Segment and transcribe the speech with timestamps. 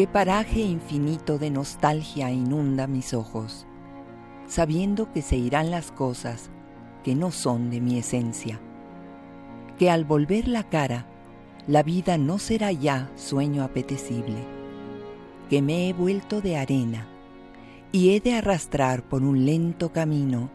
[0.00, 3.66] Qué paraje infinito de nostalgia inunda mis ojos,
[4.46, 6.48] sabiendo que se irán las cosas
[7.04, 8.62] que no son de mi esencia,
[9.78, 11.04] que al volver la cara,
[11.66, 14.38] la vida no será ya sueño apetecible,
[15.50, 17.06] que me he vuelto de arena
[17.92, 20.50] y he de arrastrar por un lento camino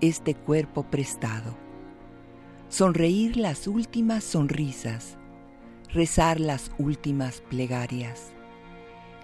[0.00, 1.54] este cuerpo prestado,
[2.68, 5.18] sonreír las últimas sonrisas,
[5.88, 8.32] rezar las últimas plegarias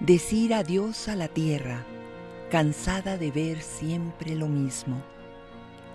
[0.01, 1.85] decir adiós a la tierra,
[2.51, 5.03] cansada de ver siempre lo mismo,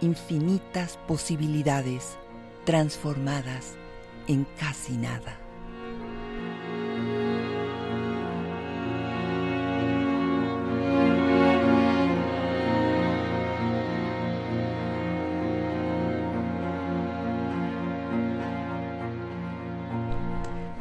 [0.01, 2.17] infinitas posibilidades
[2.65, 3.75] transformadas
[4.27, 5.48] en casi nada.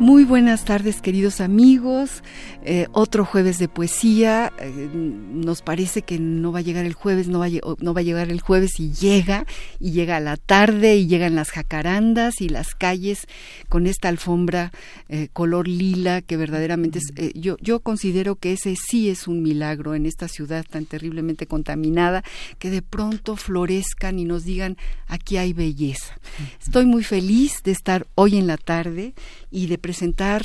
[0.01, 2.23] Muy buenas tardes queridos amigos,
[2.63, 7.27] eh, otro jueves de poesía, eh, nos parece que no va a llegar el jueves,
[7.27, 9.45] no va a, no va a llegar el jueves y llega,
[9.81, 13.27] y llega a la tarde y llegan las jacarandas y las calles
[13.69, 14.71] con esta alfombra
[15.09, 19.97] eh, color lila que verdaderamente es, yo, yo considero que ese sí es un milagro
[19.97, 22.23] en esta ciudad tan terriblemente contaminada,
[22.61, 24.77] que de pronto florezcan y nos digan
[25.09, 26.15] aquí hay belleza.
[26.61, 29.15] Estoy muy feliz de estar hoy en la tarde
[29.51, 30.45] y de presentar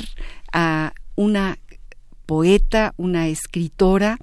[0.54, 1.58] a una
[2.24, 4.16] poeta, una escritora,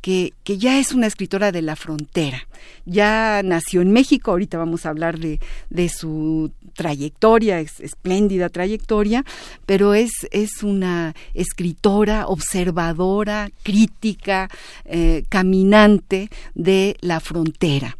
[0.00, 2.48] que, que, ya es una escritora de la frontera.
[2.86, 9.26] Ya nació en México, ahorita vamos a hablar de, de su trayectoria, espléndida trayectoria,
[9.66, 14.48] pero es, es una escritora, observadora, crítica,
[14.86, 17.98] eh, caminante de la frontera.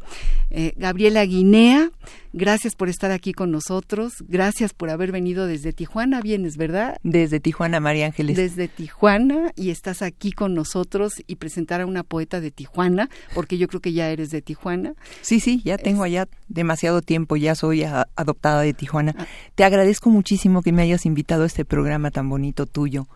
[0.49, 1.91] Eh, Gabriela Guinea,
[2.36, 6.98] gracias por estar aquí con nosotros, gracias por haber venido desde Tijuana, vienes, ¿verdad?
[7.02, 8.36] Desde Tijuana, María Ángeles.
[8.36, 13.56] Desde Tijuana y estás aquí con nosotros y presentar a una poeta de Tijuana, porque
[13.56, 14.94] yo creo que ya eres de Tijuana.
[15.22, 19.14] Sí, sí, ya tengo allá demasiado tiempo, ya soy adoptada de Tijuana.
[19.19, 19.26] Ah.
[19.54, 23.08] Te agradezco muchísimo que me hayas invitado a este programa tan bonito tuyo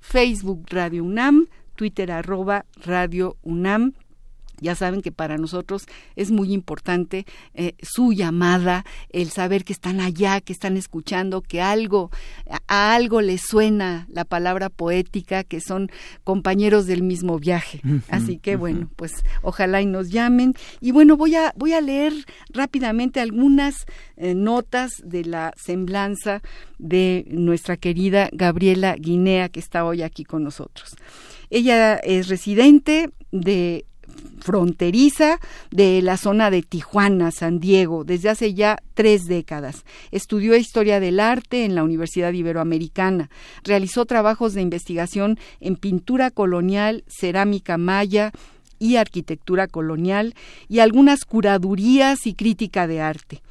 [0.00, 1.46] Facebook Radio UNAM,
[1.76, 3.94] Twitter arroba Radio UNAM
[4.60, 5.86] ya saben que para nosotros
[6.16, 11.60] es muy importante eh, su llamada, el saber que están allá, que están escuchando, que
[11.60, 12.10] algo,
[12.68, 15.90] a, algo les suena la palabra poética, que son
[16.22, 17.80] compañeros del mismo viaje.
[18.08, 19.12] Así que bueno, pues
[19.42, 20.54] ojalá y nos llamen.
[20.80, 22.12] Y bueno, voy a, voy a leer
[22.50, 23.86] rápidamente algunas
[24.16, 26.42] eh, notas de la semblanza
[26.78, 30.96] de nuestra querida Gabriela Guinea, que está hoy aquí con nosotros.
[31.50, 33.86] Ella es residente de
[34.40, 35.40] fronteriza
[35.70, 39.84] de la zona de Tijuana, San Diego, desde hace ya tres décadas.
[40.10, 43.30] Estudió historia del arte en la Universidad Iberoamericana.
[43.62, 48.32] Realizó trabajos de investigación en pintura colonial, cerámica maya,
[48.78, 50.34] y arquitectura colonial
[50.68, 53.42] y algunas curadurías y crítica de arte.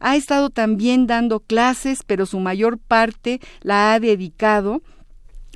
[0.00, 4.82] Ha estado también dando clases, pero su mayor parte la ha dedicado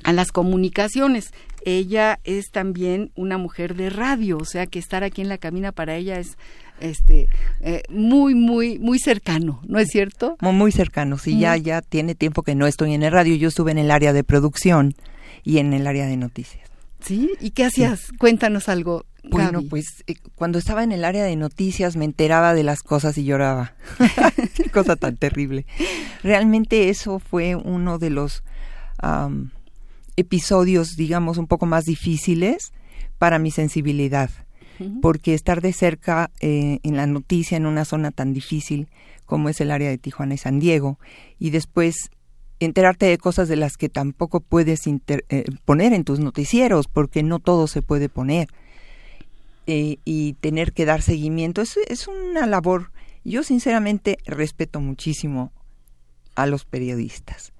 [0.03, 1.31] a las comunicaciones.
[1.65, 5.71] Ella es también una mujer de radio, o sea que estar aquí en la cabina
[5.71, 6.37] para ella es
[6.79, 7.27] este
[7.59, 10.37] eh, muy muy muy cercano, ¿no es cierto?
[10.39, 13.71] Muy, cercano, sí, ya ya tiene tiempo que no estoy en el radio, yo estuve
[13.71, 14.95] en el área de producción
[15.43, 16.69] y en el área de noticias.
[16.99, 17.31] ¿Sí?
[17.39, 18.11] ¿Y qué hacías?
[18.17, 19.05] Cuéntanos algo.
[19.29, 23.17] Bueno, pues eh, cuando estaba en el área de noticias me enteraba de las cosas
[23.17, 23.73] y lloraba.
[24.73, 25.65] Cosa tan terrible.
[26.23, 28.43] Realmente eso fue uno de los
[30.17, 32.73] episodios, digamos, un poco más difíciles
[33.17, 34.29] para mi sensibilidad,
[35.01, 38.89] porque estar de cerca eh, en la noticia en una zona tan difícil
[39.25, 40.99] como es el área de Tijuana y San Diego,
[41.39, 42.09] y después
[42.59, 47.39] enterarte de cosas de las que tampoco puedes eh, poner en tus noticieros, porque no
[47.39, 48.49] todo se puede poner,
[49.65, 52.91] eh, y tener que dar seguimiento, es, es una labor.
[53.23, 55.51] Yo sinceramente respeto muchísimo
[56.35, 57.51] a los periodistas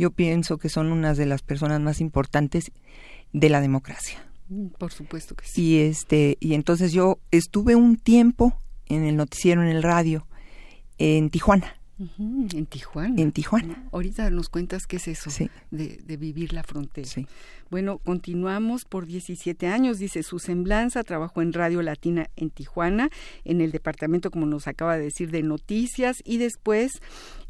[0.00, 2.72] yo pienso que son unas de las personas más importantes
[3.34, 4.24] de la democracia.
[4.48, 5.62] Mm, por supuesto que sí.
[5.62, 10.26] Y este y entonces yo estuve un tiempo en el noticiero en el radio
[10.96, 11.80] en Tijuana
[12.52, 13.20] en Tijuana.
[13.20, 13.84] En Tijuana.
[13.92, 15.30] Ahorita nos cuentas qué es eso
[15.70, 17.08] de, vivir la frontera.
[17.68, 23.10] Bueno, continuamos por 17 años, dice su semblanza, trabajó en Radio Latina en Tijuana,
[23.44, 27.00] en el departamento, como nos acaba de decir, de noticias y después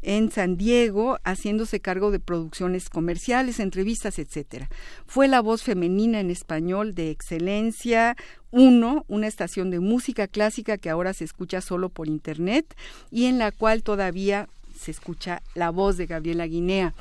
[0.01, 4.69] en San Diego, haciéndose cargo de producciones comerciales, entrevistas, etcétera.
[5.05, 8.15] Fue la voz femenina en español de excelencia,
[8.51, 12.75] uno, una estación de música clásica que ahora se escucha solo por internet
[13.09, 16.93] y en la cual todavía se escucha la voz de Gabriela Guinea.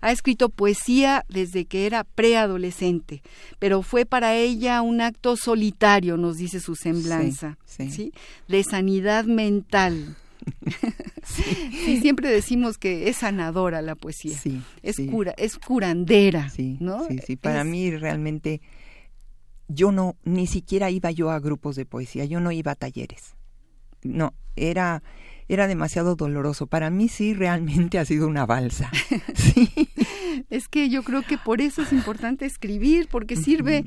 [0.00, 3.22] Ha escrito poesía desde que era preadolescente,
[3.58, 8.12] pero fue para ella un acto solitario, nos dice su semblanza, sí,
[8.46, 10.16] de sanidad mental.
[11.24, 12.00] sí.
[12.00, 14.36] siempre decimos que es sanadora la poesía.
[14.36, 16.50] Sí, es cura, es curandera,
[16.80, 17.06] ¿no?
[17.06, 18.60] Sí, sí, para mí realmente
[19.68, 23.34] yo no, ni siquiera iba yo a grupos de poesía, yo no iba a talleres.
[24.02, 25.02] No, era,
[25.48, 26.66] era demasiado doloroso.
[26.66, 28.90] Para mí sí realmente ha sido una balsa.
[29.36, 29.88] Sí.
[30.50, 33.84] Es que yo creo que por eso es importante escribir, porque sirve,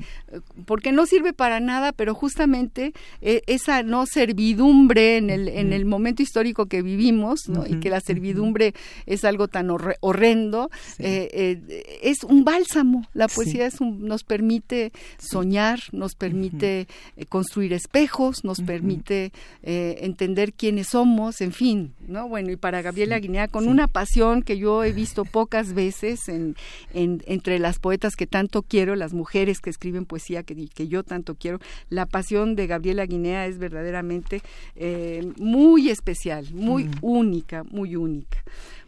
[0.66, 5.84] porque no sirve para nada, pero justamente eh, esa no servidumbre en el, en el
[5.84, 7.66] momento histórico que vivimos, ¿no?
[7.66, 8.74] y que la servidumbre
[9.06, 13.06] es algo tan horrendo, eh, eh, es un bálsamo.
[13.14, 16.88] La poesía es nos permite soñar, nos permite
[17.28, 19.32] construir espejos, nos permite
[19.62, 22.28] entender quiénes somos, en fin, ¿no?
[22.28, 26.56] Bueno, y para Gabriela Guinea, con una pasión que yo he visto pocas veces en
[26.94, 31.34] entre las poetas que tanto quiero, las mujeres que escriben poesía que, que yo tanto
[31.34, 31.58] quiero.
[31.88, 34.42] La pasión de Gabriela Guinea es verdaderamente
[34.76, 38.42] eh, muy especial, muy única, muy única.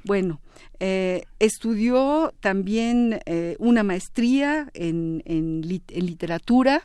[0.04, 0.40] Bueno,
[0.80, 6.82] eh, estudió también eh, una maestría en, en, literatura,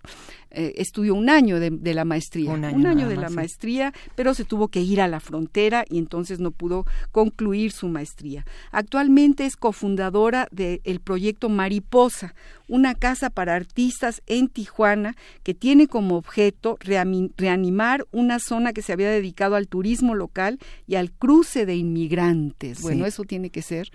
[0.59, 4.69] eh, estudió un año de, la maestría, un año, de la maestría, pero se tuvo
[4.69, 8.43] que ir a la frontera y entonces no pudo concluir su maestría.
[8.71, 12.33] Actualmente es cofundadora del proyecto Mariposa,
[12.67, 18.93] una casa para artistas en Tijuana que tiene como objeto reanimar una zona que se
[18.93, 22.81] había dedicado al turismo local y al cruce de inmigrantes.
[22.81, 23.91] Bueno, eso tiene que ser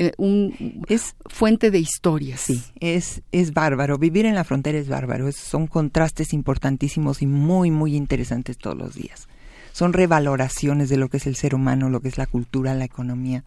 [0.00, 2.40] eh, un, es fuente de historias.
[2.40, 3.98] Sí, es, es bárbaro.
[3.98, 5.30] Vivir en la frontera es bárbaro.
[5.32, 9.26] son contrastes importantísimos y muy, muy interesantes todos los días.
[9.72, 12.84] Son revaloraciones de lo que es el ser humano, lo que es la cultura, la
[12.84, 13.44] economía.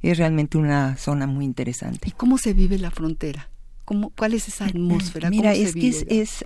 [0.00, 2.08] Es realmente una zona muy interesante.
[2.08, 3.50] ¿Y cómo se vive la frontera?
[3.84, 5.28] ¿Cómo, ¿Cuál es esa atmósfera?
[5.28, 6.44] Mira, es que es, es,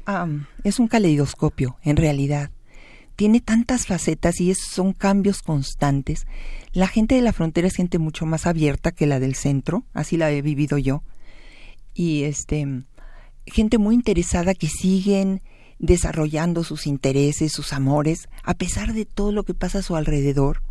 [0.65, 2.51] es, un caleidoscopio, en realidad.
[3.19, 6.29] Tiene tantas facetas y es, son cambios constantes.
[6.71, 10.17] La gente de la frontera es gente mucho más abierta que la del centro, así
[10.17, 11.03] la he vivido yo.
[11.95, 12.85] Y este,
[13.45, 15.43] gente muy interesada que siguen
[15.81, 20.63] desarrollando sus intereses, sus amores, a pesar de todo lo que pasa a su alrededor.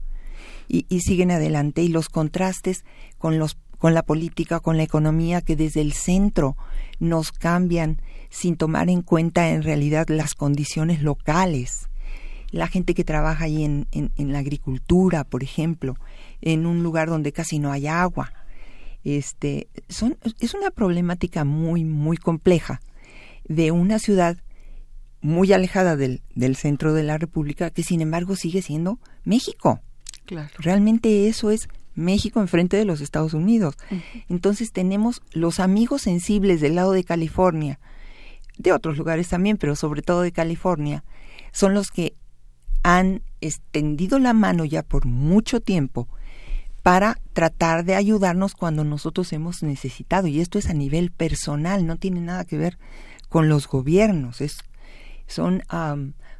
[0.69, 1.83] Y, y siguen adelante.
[1.83, 2.85] Y los contrastes
[3.17, 6.55] con los con la política, con la economía que desde el centro
[6.99, 11.89] nos cambian sin tomar en cuenta en realidad las condiciones locales.
[12.51, 15.95] La gente que trabaja ahí en, en, la agricultura, por ejemplo,
[16.41, 18.31] en un lugar donde casi no hay agua.
[19.03, 22.81] Este, son, es una problemática muy, muy compleja
[23.47, 24.37] de una ciudad
[25.21, 29.81] muy alejada del, del centro de la República, que sin embargo sigue siendo México.
[30.25, 30.49] Claro.
[30.59, 33.75] Realmente eso es México enfrente de los Estados Unidos.
[34.29, 37.79] Entonces tenemos los amigos sensibles del lado de California,
[38.57, 41.03] de otros lugares también, pero sobre todo de California,
[41.51, 42.13] son los que
[42.84, 46.07] han extendido la mano ya por mucho tiempo
[46.84, 50.27] para tratar de ayudarnos cuando nosotros hemos necesitado.
[50.27, 52.77] Y esto es a nivel personal, no tiene nada que ver
[53.27, 54.39] con los gobiernos.
[54.39, 54.60] Es,
[55.27, 55.63] son,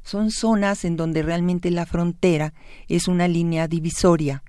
[0.04, 2.54] son zonas en donde realmente la frontera
[2.88, 4.44] es una línea divisoria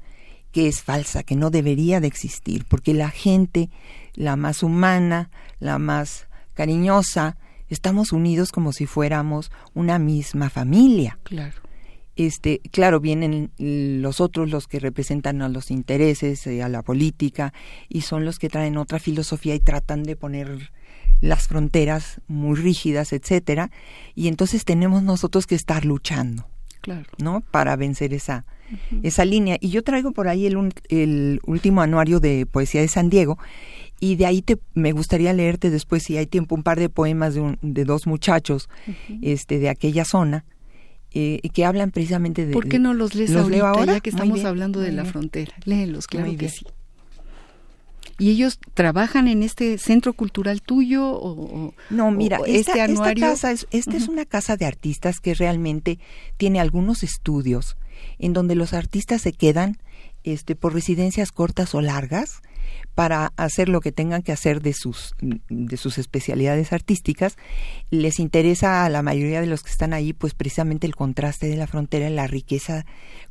[0.53, 3.69] que es falsa, que no debería de existir, porque la gente,
[4.15, 7.37] la más humana, la más cariñosa,
[7.69, 11.19] estamos unidos como si fuéramos una misma familia.
[11.25, 11.68] Claro.
[12.19, 17.53] Este, claro, vienen los otros los que representan a los intereses, eh, a la política,
[17.89, 20.73] y son los que traen otra filosofía y tratan de poner
[21.21, 23.71] las fronteras muy rígidas, etcétera,
[24.17, 26.49] y entonces tenemos nosotros que estar luchando,
[26.81, 27.07] claro.
[27.19, 27.41] ¿no?
[27.53, 28.45] Para vencer esa,
[29.05, 29.57] esa línea.
[29.61, 33.39] Y yo traigo por ahí el, el último anuario de poesía de San Diego,
[34.01, 37.35] y de ahí te, me gustaría leerte después, si hay tiempo, un par de poemas
[37.35, 38.69] de, un, de dos muchachos
[39.23, 40.45] este, de aquella zona
[41.13, 42.53] eh, que hablan precisamente de...
[42.53, 43.95] ¿Por qué no los lees ¿Los ahorita, leo ahora?
[43.95, 45.13] ya que estamos bien, hablando de la bien.
[45.13, 45.55] frontera?
[45.65, 46.67] Léelos, claro que sí.
[48.19, 53.15] ¿Y ellos trabajan en este centro cultural tuyo o, No, mira, o esta, este esta
[53.15, 56.01] casa es, esta es una casa de artistas que realmente
[56.37, 57.77] tiene algunos estudios
[58.19, 59.79] en donde los artistas se quedan
[60.25, 62.43] este, por residencias cortas o largas
[62.99, 67.37] para hacer lo que tengan que hacer de sus, de sus especialidades artísticas.
[67.91, 71.55] Les interesa a la mayoría de los que están ahí, pues precisamente el contraste de
[71.57, 72.87] la frontera, la riqueza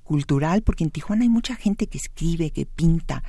[0.05, 3.23] cultural, porque en Tijuana hay mucha gente que escribe, que pinta,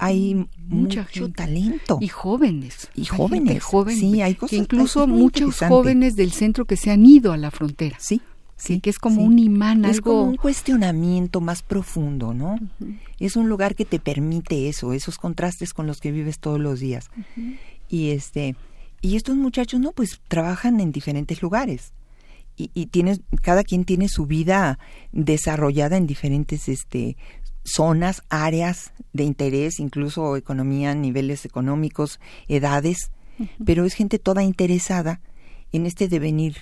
[0.00, 0.34] hay
[0.66, 1.32] mucha mucho gente.
[1.32, 1.96] talento.
[2.02, 2.90] Y jóvenes.
[2.94, 6.76] Y jóvenes, joven, sí, hay que cosas- incluso es muy muchos jóvenes del centro que
[6.76, 7.96] se han ido a la frontera.
[7.98, 8.20] Sí,
[8.58, 8.80] sí.
[8.80, 9.26] que es como sí.
[9.26, 10.10] un imán, Es algo...
[10.10, 12.58] como un cuestionamiento más profundo, ¿no?
[13.18, 16.80] Es un lugar que te permite eso, esos contrastes con los que vives todos los
[16.80, 17.10] días.
[17.88, 18.56] Y este,
[19.00, 21.92] y estos muchachos, no, pues trabajan en diferentes lugares.
[22.56, 24.80] Y, y tienes, cada quien tiene su vida
[25.12, 27.16] desarrollada en diferentes este
[27.64, 33.10] zonas, áreas de interés, incluso economía, niveles económicos, edades,
[33.64, 35.20] pero es gente toda interesada
[35.70, 36.56] en este devenir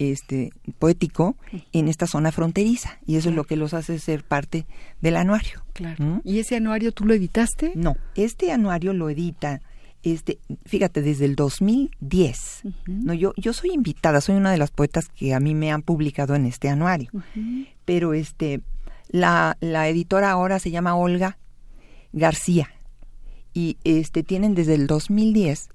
[0.00, 1.36] este poético
[1.72, 4.66] en esta zona fronteriza y eso es lo que los hace ser parte
[5.00, 5.62] del anuario.
[5.74, 6.02] Claro.
[6.02, 6.20] ¿Mm?
[6.24, 7.72] ¿Y ese anuario tú lo editaste?
[7.74, 9.60] No, este anuario lo edita
[10.02, 12.62] este, fíjate, desde el 2010.
[12.86, 15.82] No, yo yo soy invitada, soy una de las poetas que a mí me han
[15.82, 17.10] publicado en este anuario.
[17.84, 18.60] Pero este
[19.08, 21.38] la la editora ahora se llama Olga
[22.12, 22.70] García
[23.52, 25.68] y este tienen desde el 2010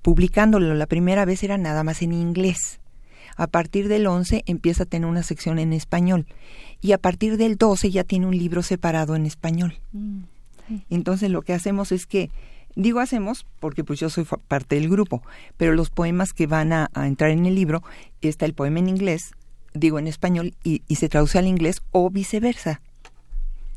[0.00, 0.74] publicándolo.
[0.74, 2.80] La primera vez era nada más en inglés.
[3.36, 6.26] A partir del 11 empieza a tener una sección en español
[6.80, 9.78] y a partir del 12 ya tiene un libro separado en español.
[10.90, 12.30] Entonces lo que hacemos es que,
[12.74, 15.22] digo hacemos porque pues yo soy parte del grupo,
[15.56, 17.82] pero los poemas que van a, a entrar en el libro,
[18.28, 19.32] está el poema en inglés,
[19.74, 22.80] digo en español y, y se traduce al inglés o viceversa.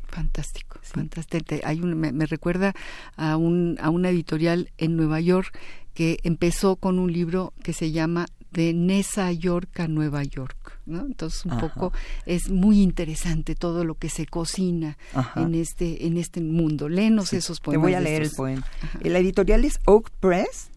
[0.08, 1.54] Fantástico, fantástico.
[1.62, 2.74] Hay un, me, me recuerda
[3.16, 5.56] a, un, a una editorial en Nueva York
[5.94, 10.56] que empezó con un libro que se llama De Nesa York a Nueva York.
[10.86, 11.00] ¿no?
[11.06, 11.60] Entonces un Ajá.
[11.68, 11.92] poco
[12.26, 15.40] es muy interesante todo lo que se cocina Ajá.
[15.42, 16.88] en este en este mundo.
[16.88, 17.82] Léenos Sí, esos Te poemas.
[17.82, 18.66] voy a leer el poema.
[19.02, 20.70] La editorial es Oak Press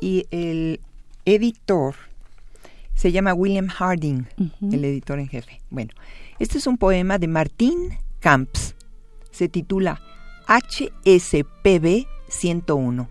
[0.00, 0.80] y el
[1.24, 1.94] editor
[2.94, 4.26] se llama William Harding,
[4.72, 5.60] el editor en jefe.
[5.70, 5.92] Bueno,
[6.38, 8.74] este es un poema de Martín Camps.
[9.30, 10.00] Se titula
[10.46, 13.08] HSPB 101.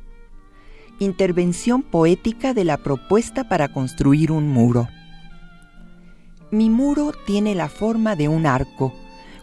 [1.00, 4.88] Intervención poética de la propuesta para construir un muro.
[6.50, 8.96] Mi muro tiene la forma de un arco,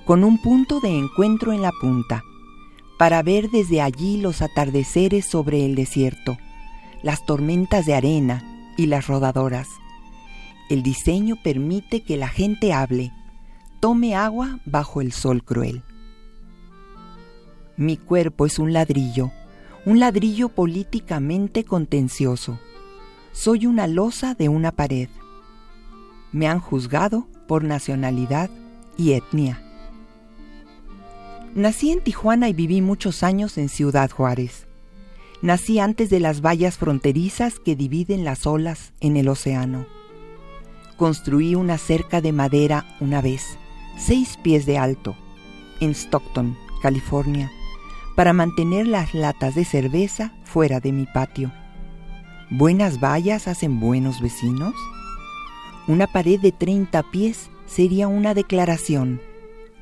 [0.05, 2.25] con un punto de encuentro en la punta,
[2.99, 6.39] para ver desde allí los atardeceres sobre el desierto,
[7.05, 8.43] las tormentas de arena
[8.77, 9.69] y las rodadoras.
[10.71, 13.13] El diseño permite que la gente hable,
[13.79, 15.85] tome agua bajo el sol cruel.
[17.77, 19.31] Mi cuerpo es un ladrillo,
[19.87, 22.59] un ladrillo políticamente contencioso.
[23.33, 25.09] Soy una losa de una pared.
[26.33, 28.49] Me han juzgado por nacionalidad
[28.97, 29.61] y etnia.
[31.55, 34.67] Nací en Tijuana y viví muchos años en Ciudad Juárez.
[35.43, 39.87] Nací antes de las vallas fronterizas que dividen las olas en el océano.
[40.97, 43.59] Construí una cerca de madera una vez,
[43.99, 45.15] seis pies de alto,
[45.81, 47.53] en Stockton, California,
[48.15, 51.53] para mantener las latas de cerveza fuera de mi patio.
[52.51, 54.75] ¿Buenas vallas hacen buenos vecinos?
[55.89, 59.21] Una pared de 30 pies sería una declaración,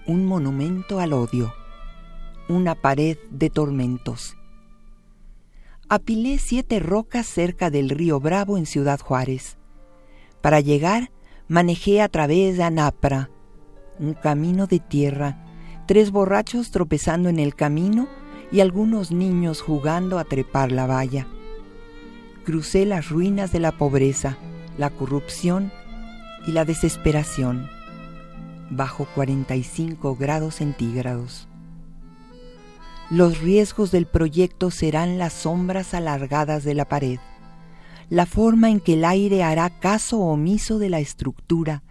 [0.06, 1.52] un monumento al odio,
[2.48, 4.36] una pared de tormentos.
[5.88, 9.58] Apilé siete rocas cerca del río Bravo en Ciudad Juárez.
[10.40, 11.10] Para llegar,
[11.48, 13.30] manejé a través de Anapra,
[13.98, 15.44] un camino de tierra,
[15.86, 18.08] tres borrachos tropezando en el camino
[18.52, 21.26] y algunos niños jugando a trepar la valla.
[22.44, 24.36] Crucé las ruinas de la pobreza,
[24.76, 25.72] la corrupción
[26.46, 27.68] y la desesperación,
[28.70, 31.48] bajo 45 grados centígrados.
[33.10, 37.20] Los riesgos del proyecto serán las sombras alargadas de la pared,
[38.10, 41.82] la forma en que el aire hará caso omiso de la estructura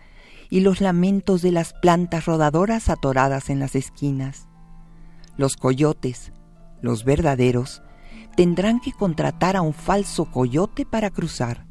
[0.49, 4.47] y los lamentos de las plantas rodadoras atoradas en las esquinas.
[5.37, 6.33] Los coyotes,
[6.81, 7.81] los verdaderos,
[8.35, 11.65] tendrán que contratar a un falso coyote para cruzar.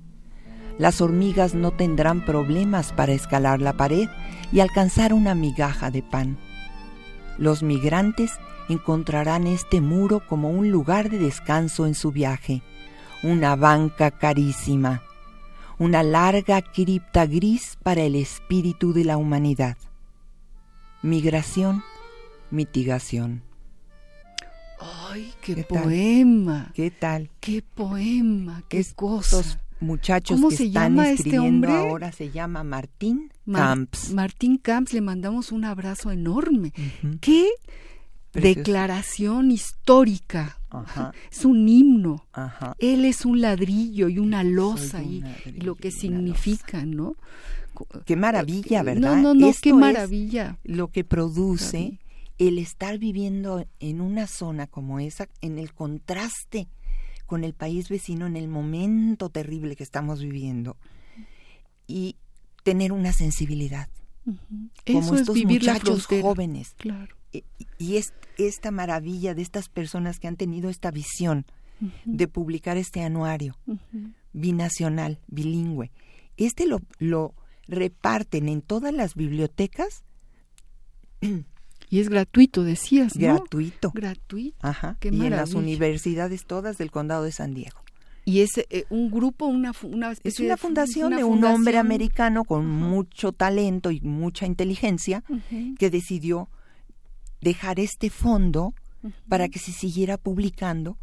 [0.79, 4.09] Las hormigas no tendrán problemas para escalar la pared
[4.53, 6.39] y alcanzar una migaja de pan.
[7.39, 8.33] Los migrantes
[8.69, 12.63] encontrarán este muro como un lugar de descanso en su viaje,
[13.23, 15.03] una banca carísima,
[15.79, 19.77] una larga cripta gris para el espíritu de la humanidad.
[21.03, 21.83] Migración,
[22.51, 23.50] mitigación.
[24.81, 26.71] ¡Ay, qué, poema!
[26.75, 27.31] ¿Qué tal?
[27.41, 28.63] ¡Qué poema!
[28.69, 31.73] ¡Qué Estos muchachos ¿Cómo que se están llama este hombre?
[31.73, 34.13] ahora se llama Martín Mar- Camps.
[34.15, 36.73] Martín Camps, le mandamos un abrazo enorme.
[37.21, 37.49] ¡Qué
[38.33, 38.59] Precioso.
[38.59, 40.59] declaración histórica!
[40.71, 42.25] Ajá, Es un himno.
[42.33, 42.75] ajá.
[42.79, 45.23] Él es un ladrillo y una losa y,
[45.57, 47.17] lo que significa, ¿no?
[48.07, 49.17] Qué maravilla, ¿verdad?
[49.17, 50.59] No, no, no, Esto qué es maravilla.
[50.65, 51.99] lo que produce.
[52.41, 56.69] El estar viviendo en una zona como esa, en el contraste
[57.27, 60.79] con el país vecino, en el momento terrible que estamos viviendo,
[61.87, 62.17] y
[62.65, 63.91] tener una sensibilidad,
[64.25, 66.75] como Eso es estos vivir muchachos jóvenes.
[66.79, 67.15] Claro.
[67.31, 67.45] Y,
[67.79, 71.45] y es esta maravilla de estas personas que han tenido esta visión
[72.05, 73.57] de publicar este anuario
[74.33, 75.91] binacional, bilingüe.
[76.37, 77.35] Este lo, lo
[77.69, 80.05] reparten en todas las bibliotecas
[81.91, 83.35] Y es gratuito, decías, ¿no?
[83.35, 83.91] gratuito.
[83.93, 84.57] Gratuito.
[84.67, 84.97] Ajá.
[85.01, 87.79] Qué y en las universidades todas del condado de San Diego.
[88.25, 92.45] Y es eh, un grupo, una, una Es una fundación una de un hombre americano
[92.45, 95.25] con mucho talento y mucha inteligencia
[95.79, 96.49] que decidió
[97.41, 98.73] dejar este fondo
[99.29, 100.97] para que se siguiera publicando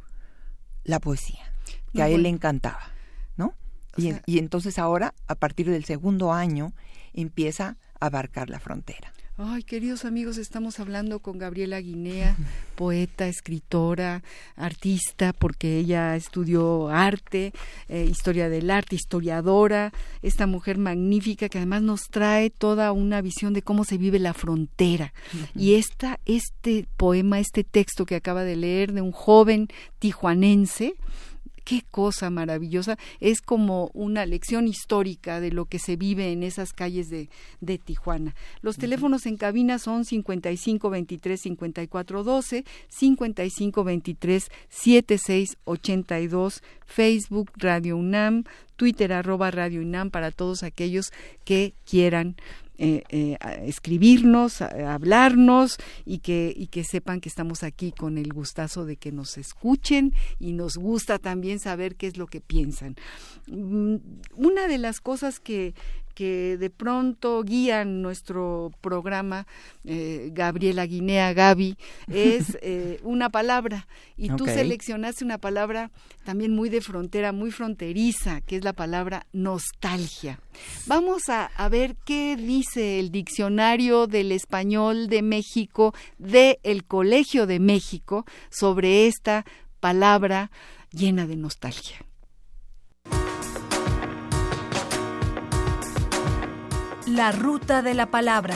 [0.83, 1.51] la poesía,
[1.91, 2.91] que No, a él le encantaba,
[3.35, 3.47] ¿no?
[3.97, 6.73] O Y, sea- y entonces ahora, a partir del segundo año,
[7.13, 9.11] empieza a abarcar la frontera.
[9.39, 12.35] Ay, queridos amigos, estamos hablando con Gabriela Guinea,
[12.75, 14.23] poeta, escritora,
[14.55, 17.53] artista, porque ella estudió arte,
[17.87, 23.53] eh, historia del arte, historiadora, esta mujer magnífica que además nos trae toda una visión
[23.53, 25.13] de cómo se vive la frontera.
[25.53, 29.67] Y esta, este poema, este texto que acaba de leer de un joven
[29.99, 30.95] tijuanense,
[31.67, 32.97] qué cosa maravillosa.
[33.19, 37.77] Es como una lección histórica de lo que se vive en esas calles de, de
[37.77, 38.35] Tijuana.
[38.61, 47.97] Los teléfonos en cabina son 55 23 54 12, 55 23 76 82, Facebook Radio
[47.97, 48.45] UNAM,
[48.77, 51.11] Twitter arroba Radio UNAM para todos aquellos
[51.43, 52.37] que quieran
[52.77, 58.85] eh, eh, escribirnos, hablarnos y que, y que sepan que estamos aquí con el gustazo
[58.85, 62.95] de que nos escuchen y nos gusta también saber qué es lo que piensan.
[63.47, 63.95] Mm,
[64.35, 65.73] Una de las cosas que,
[66.17, 69.45] que de pronto guían nuestro programa,
[69.85, 71.77] eh, Gabriela Guinea Gaby,
[72.11, 73.87] es eh, una palabra.
[74.17, 75.91] Y tú seleccionaste una palabra
[76.25, 80.39] también muy de frontera, muy fronteriza, que es la palabra nostalgia.
[80.87, 87.45] Vamos a, a ver qué dice el diccionario del español de México de el Colegio
[87.45, 89.45] de México sobre esta
[89.79, 90.49] palabra
[90.91, 92.06] llena de nostalgia.
[97.09, 98.53] La ruta de la palabra.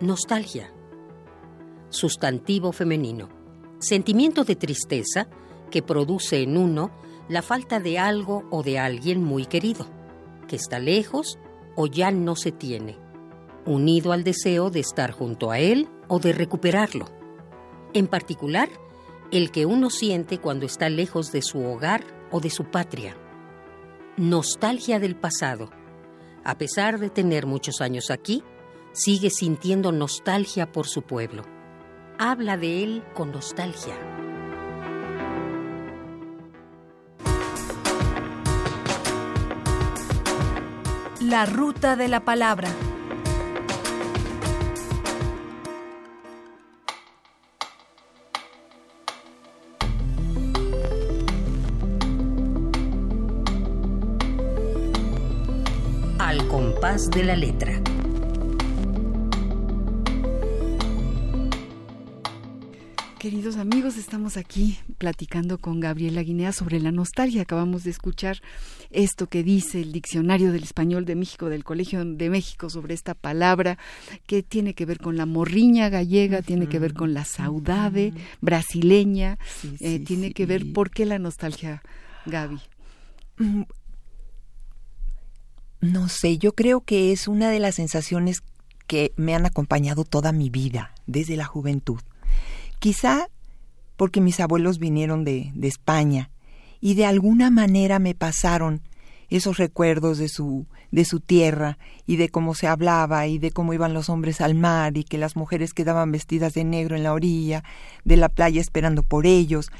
[0.00, 0.72] Nostalgia.
[1.90, 3.28] Sustantivo femenino.
[3.80, 5.28] Sentimiento de tristeza
[5.70, 6.90] que produce en uno
[7.28, 9.86] la falta de algo o de alguien muy querido,
[10.48, 11.38] que está lejos
[11.76, 12.96] o ya no se tiene,
[13.66, 17.04] unido al deseo de estar junto a él o de recuperarlo.
[17.92, 18.70] En particular,
[19.30, 23.16] el que uno siente cuando está lejos de su hogar o de su patria.
[24.16, 25.70] Nostalgia del pasado.
[26.44, 28.42] A pesar de tener muchos años aquí,
[28.92, 31.42] sigue sintiendo nostalgia por su pueblo.
[32.18, 33.94] Habla de él con nostalgia.
[41.20, 42.68] La ruta de la palabra.
[56.86, 57.82] Compás de la letra.
[63.18, 67.42] Queridos amigos, estamos aquí platicando con Gabriela Guinea sobre la nostalgia.
[67.42, 68.40] Acabamos de escuchar
[68.92, 73.14] esto que dice el Diccionario del Español de México del Colegio de México sobre esta
[73.14, 73.78] palabra
[74.28, 79.38] que tiene que ver con la morriña gallega, tiene que ver con la saudade brasileña,
[79.80, 81.82] eh, tiene que ver por qué la nostalgia,
[82.26, 82.60] Gaby.
[85.80, 88.42] No sé, yo creo que es una de las sensaciones
[88.86, 92.00] que me han acompañado toda mi vida, desde la juventud.
[92.78, 93.28] Quizá
[93.96, 96.30] porque mis abuelos vinieron de, de España
[96.80, 98.82] y de alguna manera me pasaron
[99.28, 103.74] esos recuerdos de su de su tierra y de cómo se hablaba y de cómo
[103.74, 107.12] iban los hombres al mar y que las mujeres quedaban vestidas de negro en la
[107.12, 107.64] orilla
[108.04, 109.70] de la playa esperando por ellos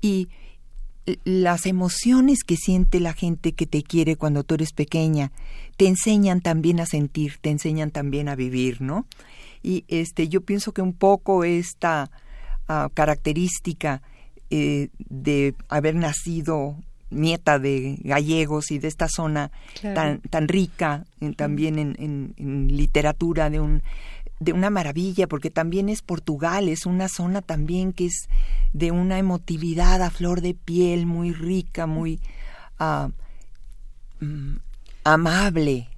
[0.00, 0.28] y
[1.24, 5.32] las emociones que siente la gente que te quiere cuando tú eres pequeña
[5.76, 9.06] te enseñan también a sentir, te enseñan también a vivir, ¿no?
[9.62, 12.10] Y este yo pienso que un poco esta
[12.68, 14.02] ah, característica
[14.50, 16.76] eh, de haber nacido
[17.10, 21.04] nieta de gallegos y de esta zona tan, tan rica
[21.36, 23.82] también en, en, literatura de un
[24.42, 28.28] de una maravilla porque también es Portugal es una zona también que es
[28.72, 32.20] de una emotividad a flor de piel muy rica muy
[32.80, 33.10] uh,
[35.04, 35.88] amable.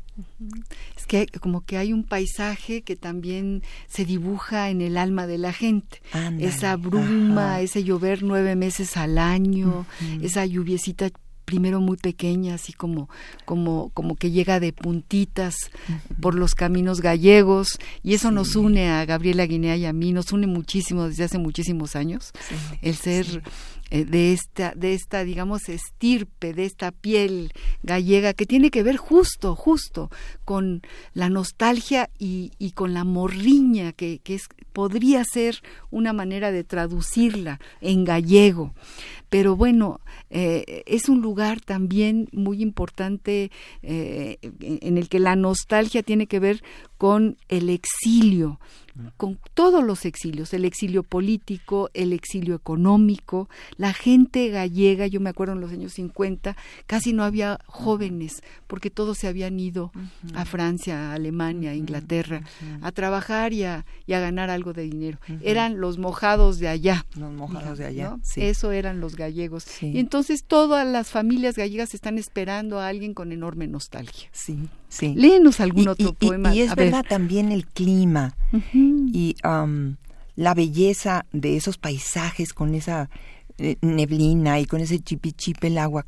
[0.97, 5.39] Es que como que hay un paisaje que también se dibuja en el alma de
[5.39, 6.01] la gente.
[6.39, 9.87] esa bruma, ese llover nueve meses al año,
[10.23, 11.11] esa lluviecita
[11.45, 13.09] primero muy pequeña, así como,
[13.45, 15.55] como, como que llega de puntitas
[16.21, 20.33] por los caminos gallegos, y eso nos une a Gabriela Guinea y a mí, nos
[20.33, 22.33] une muchísimo desde hace muchísimos años,
[22.83, 23.43] el ser
[23.91, 27.53] eh, de esta, de esta, digamos, estirpe, de esta piel
[27.83, 30.11] gallega, que tiene que ver justo, justo
[30.45, 36.53] con la nostalgia y, y con la morriña, que, que es, podría ser una manera
[36.53, 38.75] de traducirla en gallego.
[39.31, 43.51] Pero bueno, eh, es un lugar también muy importante
[43.83, 46.63] eh, en el que la nostalgia tiene que ver
[46.99, 48.61] con el exilio,
[49.17, 55.31] con todos los exilios, el exilio político, el exilio económico, la gente gallega, yo me
[55.31, 59.93] acuerdo en los años 50, casi no había jóvenes, porque todos se habían ido
[60.35, 62.43] a Francia, a Alemania, a Inglaterra,
[62.83, 65.19] a trabajar y a, ganar algo de dinero.
[65.43, 67.05] Eran los mojados de allá.
[67.17, 68.17] Los mojados de allá.
[68.37, 69.67] Eso eran los gallegos.
[69.83, 74.29] Y entonces todas las familias gallegas están esperando a alguien con enorme nostalgia.
[74.33, 75.15] Sí, sí.
[75.17, 76.55] Léenos algún otro poema.
[76.55, 78.35] Y, es verdad también el clima
[78.73, 79.37] y
[80.37, 83.09] la belleza de esos paisajes con esa
[83.59, 86.07] eh, neblina y con ese chipichipe el agua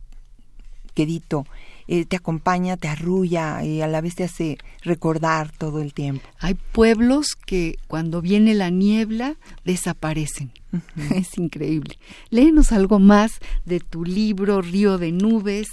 [0.95, 1.47] quedito.
[1.89, 6.29] Eh, te acompaña, te arrulla y a la vez te hace recordar todo el tiempo.
[6.41, 10.51] Hay pueblos que cuando viene la niebla desaparecen.
[11.15, 11.97] Es increíble.
[12.31, 15.69] Léenos algo más de tu libro Río de Nubes,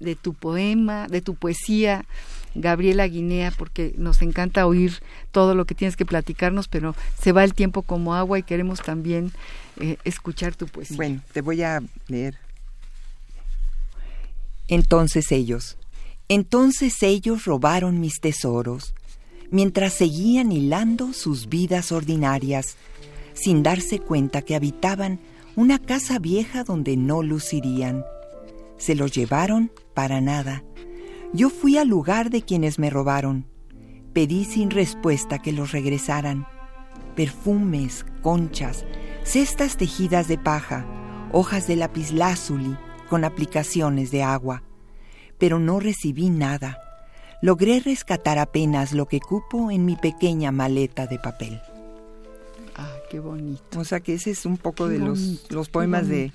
[0.00, 2.04] de tu poema, de tu poesía.
[2.54, 5.00] Gabriela Guinea, porque nos encanta oír
[5.32, 8.80] todo lo que tienes que platicarnos, pero se va el tiempo como agua y queremos
[8.80, 9.32] también
[9.80, 10.96] eh, escuchar tu poesía.
[10.96, 12.38] Bueno, te voy a leer.
[14.68, 15.76] Entonces ellos,
[16.28, 18.94] entonces ellos robaron mis tesoros,
[19.50, 22.76] mientras seguían hilando sus vidas ordinarias,
[23.34, 25.20] sin darse cuenta que habitaban
[25.56, 28.04] una casa vieja donde no lucirían.
[28.84, 30.62] Se los llevaron para nada.
[31.32, 33.46] Yo fui al lugar de quienes me robaron.
[34.12, 36.46] Pedí sin respuesta que los regresaran.
[37.16, 38.84] Perfumes, conchas,
[39.22, 40.84] cestas tejidas de paja,
[41.32, 42.76] hojas de lapislázuli
[43.08, 44.64] con aplicaciones de agua.
[45.38, 46.76] Pero no recibí nada.
[47.40, 51.58] Logré rescatar apenas lo que cupo en mi pequeña maleta de papel.
[52.76, 53.80] Ah, qué bonito.
[53.80, 56.34] O sea que ese es un poco de los, los poemas de...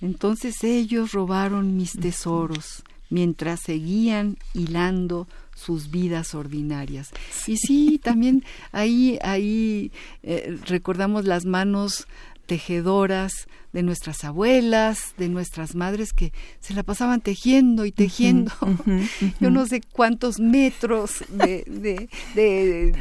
[0.00, 7.10] Entonces ellos robaron mis tesoros mientras seguían hilando sus vidas ordinarias.
[7.46, 12.06] Y sí, también ahí, ahí eh, recordamos las manos
[12.46, 18.52] tejedoras de nuestras abuelas, de nuestras madres que se la pasaban tejiendo y tejiendo.
[19.40, 22.94] Yo no sé cuántos metros de, de, de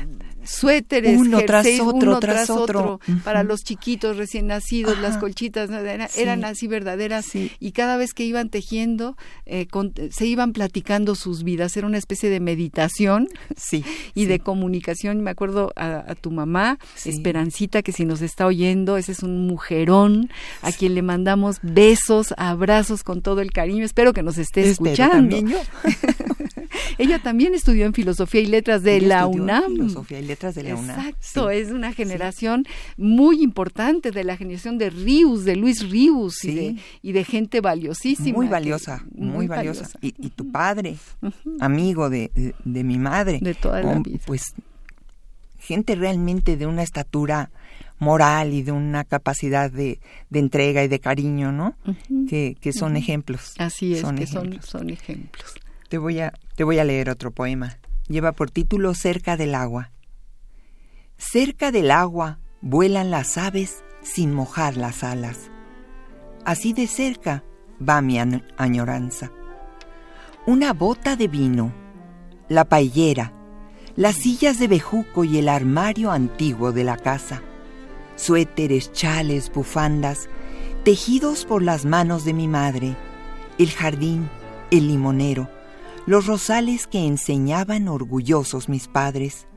[0.44, 5.70] suéteres, uno tras otro, tras, otro, para los chiquitos recién nacidos, las colchitas
[6.16, 9.68] eran así verdaderas y cada vez que iban tejiendo eh,
[10.12, 13.28] se iban platicando sus vidas, era una especie de meditación
[13.58, 15.22] sí, y de comunicación.
[15.22, 20.30] Me acuerdo a, tu mamá, Esperancita, que si nos está oyendo, ese es un mujerón
[20.62, 23.84] a quien le mandamos besos, abrazos con todo el cariño.
[23.84, 25.38] Espero que nos esté escuchando.
[26.98, 29.74] Ella también estudió en Filosofía y Letras de la UNAM.
[29.74, 31.00] Filosofía y Letras de la UNAM.
[31.00, 32.66] Exacto, es una generación
[32.98, 38.36] muy importante de la generación de Rius, de Luis Rius y, de, gente valiosísima.
[38.36, 39.90] Muy valiosa, muy, valiosa.
[40.02, 40.96] Y, tu padre,
[41.60, 42.32] amigo de,
[42.66, 43.40] mi madre.
[43.42, 44.20] De toda la vida.
[44.26, 44.54] Pues
[45.60, 47.50] gente realmente de una estatura
[48.00, 50.00] moral y de una capacidad de,
[50.32, 51.76] entrega y de cariño, ¿no?
[52.28, 53.54] que, son ejemplos.
[53.58, 55.54] Así es, son que son ejemplos.
[55.90, 57.78] Te voy, a, te voy a leer otro poema.
[58.08, 59.93] Lleva por título Cerca del agua.
[61.32, 65.50] Cerca del agua vuelan las aves sin mojar las alas.
[66.46, 67.44] Así de cerca
[67.82, 68.20] va mi
[68.58, 69.32] añoranza.
[70.46, 71.74] Una bota de vino,
[72.50, 73.34] la paellera,
[73.96, 77.42] las sillas de bejuco y el armario antiguo de la casa,
[78.16, 80.30] suéteres, chales, bufandas,
[80.84, 82.96] tejidos por las manos de mi madre,
[83.58, 84.30] el jardín,
[84.70, 85.50] el limonero,
[86.06, 89.48] los rosales que enseñaban orgullosos mis padres,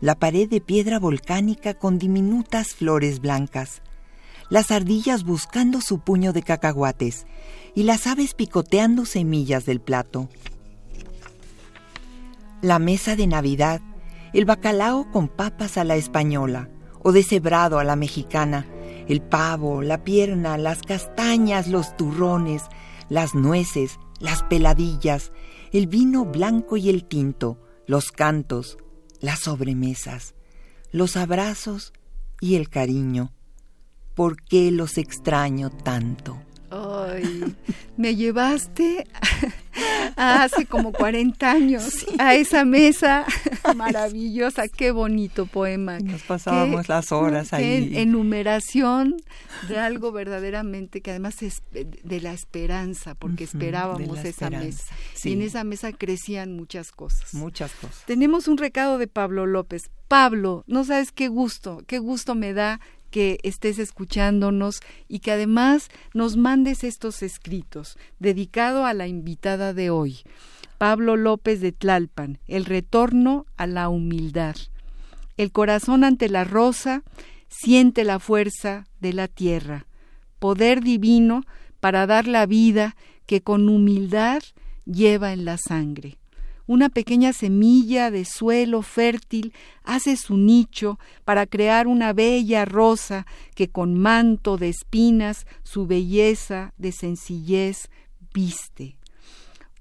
[0.00, 3.82] la pared de piedra volcánica con diminutas flores blancas,
[4.48, 7.26] las ardillas buscando su puño de cacahuates
[7.74, 10.28] y las aves picoteando semillas del plato.
[12.62, 13.80] La mesa de Navidad,
[14.32, 16.68] el bacalao con papas a la española
[17.02, 18.66] o deshebrado a la mexicana,
[19.06, 22.64] el pavo, la pierna, las castañas, los turrones,
[23.08, 25.32] las nueces, las peladillas,
[25.72, 28.78] el vino blanco y el tinto, los cantos,
[29.20, 30.34] las sobremesas,
[30.92, 31.92] los abrazos
[32.40, 33.32] y el cariño.
[34.14, 36.42] ¿Por qué los extraño tanto?
[36.70, 37.54] Ay,
[37.96, 39.06] me llevaste
[40.16, 43.26] hace como 40 años a esa mesa
[43.76, 44.68] maravillosa.
[44.68, 45.98] Qué bonito poema.
[45.98, 47.92] Nos pasábamos las horas ahí.
[47.96, 49.16] enumeración
[49.68, 54.94] de algo verdaderamente que además es de la esperanza, porque esperábamos esa mesa.
[55.24, 57.34] Y en esa mesa crecían muchas cosas.
[57.34, 58.04] Muchas cosas.
[58.06, 59.90] Tenemos un recado de Pablo López.
[60.08, 65.88] Pablo, no sabes qué gusto, qué gusto me da que estés escuchándonos y que además
[66.14, 70.20] nos mandes estos escritos dedicado a la invitada de hoy,
[70.78, 74.56] Pablo López de Tlalpan, El retorno a la humildad.
[75.36, 77.02] El corazón ante la rosa
[77.48, 79.86] siente la fuerza de la tierra,
[80.38, 81.42] poder divino
[81.80, 82.96] para dar la vida
[83.26, 84.42] que con humildad
[84.84, 86.19] lleva en la sangre.
[86.70, 89.52] Una pequeña semilla de suelo fértil
[89.82, 96.72] hace su nicho para crear una bella rosa que con manto de espinas su belleza
[96.78, 97.90] de sencillez
[98.32, 98.96] viste.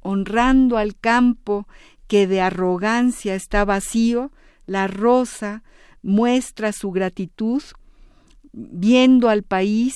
[0.02, 1.68] Honrando al campo
[2.08, 4.32] que de arrogancia está vacío,
[4.66, 5.62] la rosa
[6.02, 7.62] muestra su gratitud
[8.52, 9.94] viendo al país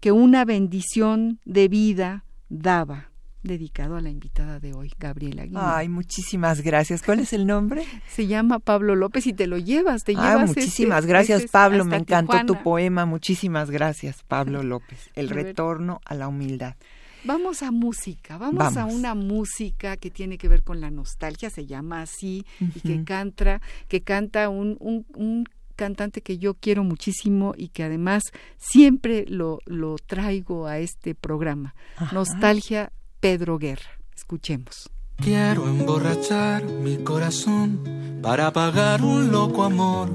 [0.00, 3.11] que una bendición de vida daba
[3.42, 7.02] dedicado a la invitada de hoy, Gabriela Ay, muchísimas gracias.
[7.02, 7.84] ¿Cuál es el nombre?
[8.08, 10.50] Se llama Pablo López y te lo llevas, te llevas.
[10.50, 11.84] Este, muchísimas gracias, este, Pablo.
[11.84, 13.06] Me encantó tu poema.
[13.06, 15.10] Muchísimas gracias, Pablo López.
[15.14, 16.76] El retorno a la humildad.
[17.24, 21.66] Vamos a música, vamos, a una música que tiene que ver con la nostalgia, se
[21.66, 25.44] llama así, y que canta, que canta un, un,
[25.76, 28.24] cantante que yo quiero muchísimo y que además
[28.58, 31.76] siempre lo, lo traigo a este programa.
[32.12, 34.00] Nostalgia Pedro Guerra.
[34.16, 34.90] Escuchemos.
[35.18, 37.78] Quiero emborrachar mi corazón
[38.20, 40.08] para pagar un loco amor,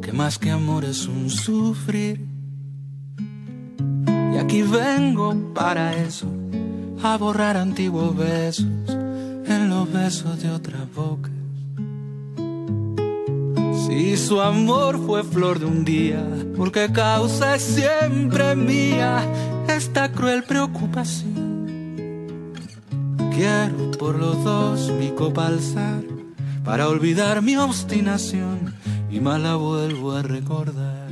[0.00, 2.26] que más que amor es un sufrir.
[4.32, 6.26] Y aquí vengo para eso,
[7.02, 11.28] a borrar antiguos besos en los besos de otra boca.
[13.86, 19.22] Si su amor fue flor de un día, porque causa es siempre mía
[19.68, 21.37] esta cruel preocupación
[23.38, 26.02] Quiero por los dos mi copa alzar
[26.64, 28.74] para olvidar mi obstinación
[29.08, 31.08] y más la vuelvo a recordar.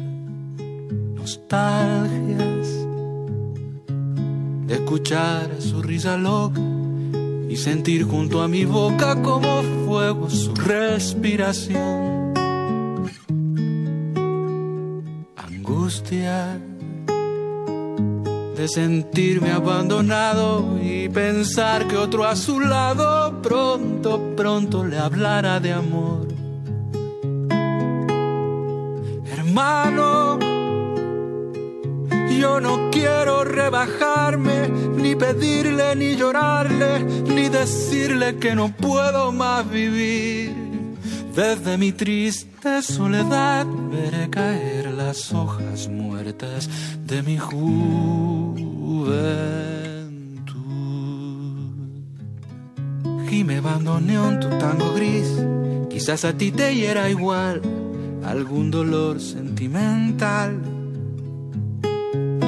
[1.14, 2.66] Nostalgias
[4.66, 6.60] de escuchar su risa loca
[7.48, 12.05] y sentir junto a mi boca como fuego su respiración.
[18.68, 26.28] Sentirme abandonado y pensar que otro a su lado pronto, pronto le hablará de amor.
[29.32, 30.38] Hermano,
[32.38, 40.54] yo no quiero rebajarme, ni pedirle, ni llorarle, ni decirle que no puedo más vivir.
[41.34, 46.68] Desde mi triste soledad veré caer las hojas muertas
[47.06, 47.76] de mi juventud.
[53.30, 55.28] Y me en tu tango gris,
[55.90, 57.62] quizás a ti te hiera igual
[58.24, 60.60] algún dolor sentimental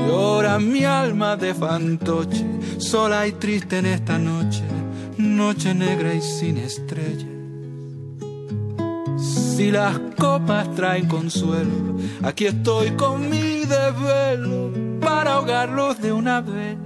[0.09, 2.45] Llora mi alma de fantoche,
[2.79, 4.65] sola y triste en esta noche,
[5.19, 7.38] noche negra y sin estrellas.
[9.59, 16.79] Si las copas traen consuelo, aquí estoy con mi desvelo para ahogarlos de una vez.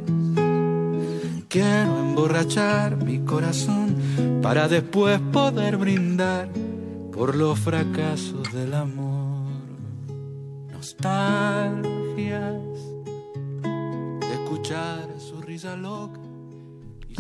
[1.51, 6.49] Quiero emborrachar mi corazón para después poder brindar
[7.13, 9.51] por los fracasos del amor.
[10.73, 12.59] Nostalgia
[14.33, 16.32] escuchar su risa loca.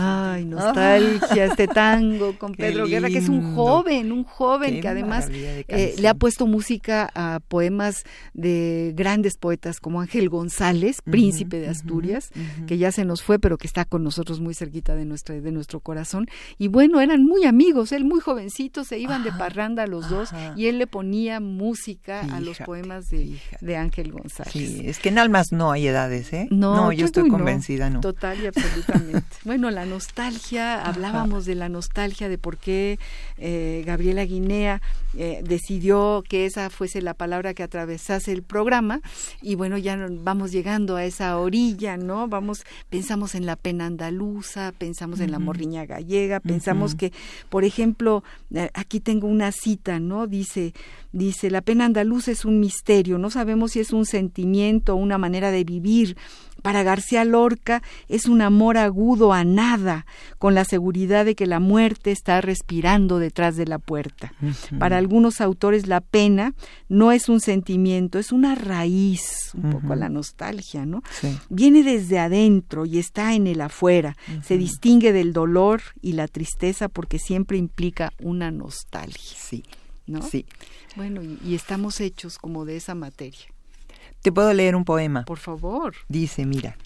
[0.02, 5.28] Ay, nostalgia, este tango con Pedro Guerra, que es un joven, un joven que además
[5.30, 11.68] eh, le ha puesto música a poemas de grandes poetas como Ángel González, príncipe de
[11.68, 12.30] Asturias,
[12.66, 15.52] que ya se nos fue, pero que está con nosotros muy cerquita de nuestro, de
[15.52, 16.26] nuestro corazón.
[16.58, 20.66] Y bueno, eran muy amigos, él muy jovencito, se iban de parranda los dos y
[20.66, 24.52] él le ponía música a los poemas de, de, Ángel González.
[24.52, 26.48] Sí, es que en Almas no hay edades, ¿eh?
[26.50, 28.00] No, yo pues estoy convencida, no.
[28.00, 29.22] Total y absolutamente.
[29.44, 32.98] bueno, la nostalgia, hablábamos de la nostalgia, de por qué
[33.36, 34.80] eh, Gabriela Guinea
[35.18, 39.02] eh, decidió que esa fuese la palabra que atravesase el programa.
[39.42, 42.26] Y bueno, ya vamos llegando a esa orilla, ¿no?
[42.26, 47.12] Vamos, pensamos en la pena andaluza, pensamos en la morriña gallega, pensamos que,
[47.50, 48.24] por ejemplo,
[48.54, 50.26] eh, aquí tengo una cita, ¿no?
[50.26, 50.72] Dice,
[51.12, 55.50] dice, la pena andaluza es un misterio, no sabemos si es un sentimiento, una manera
[55.50, 56.16] de vivir,
[56.62, 60.06] para García Lorca es un amor agudo a nada,
[60.38, 64.32] con la seguridad de que la muerte está respirando detrás de la puerta.
[64.78, 66.54] Para algunos autores la pena
[66.88, 71.02] no es un sentimiento, es una raíz, un poco a la nostalgia, ¿no?
[71.48, 74.16] Viene desde adentro y está en el afuera.
[74.42, 79.36] Se distingue del dolor y la tristeza porque siempre implica una nostalgia.
[79.36, 79.64] Sí.
[80.06, 80.22] ¿No?
[80.22, 80.46] Sí.
[80.96, 83.46] Bueno, y estamos hechos como de esa materia.
[84.22, 85.24] Te puedo leer un poema.
[85.24, 85.94] Por favor.
[86.08, 86.76] Dice, mira,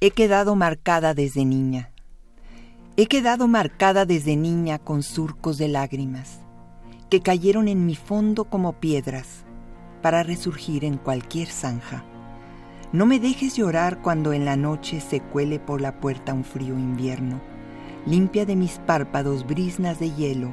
[0.00, 1.90] he quedado marcada desde niña.
[2.96, 6.40] He quedado marcada desde niña con surcos de lágrimas,
[7.10, 9.44] que cayeron en mi fondo como piedras,
[10.00, 12.02] para resurgir en cualquier zanja.
[12.92, 16.78] No me dejes llorar cuando en la noche se cuele por la puerta un frío
[16.78, 17.42] invierno.
[18.06, 20.48] Limpia de mis párpados brisnas de hielo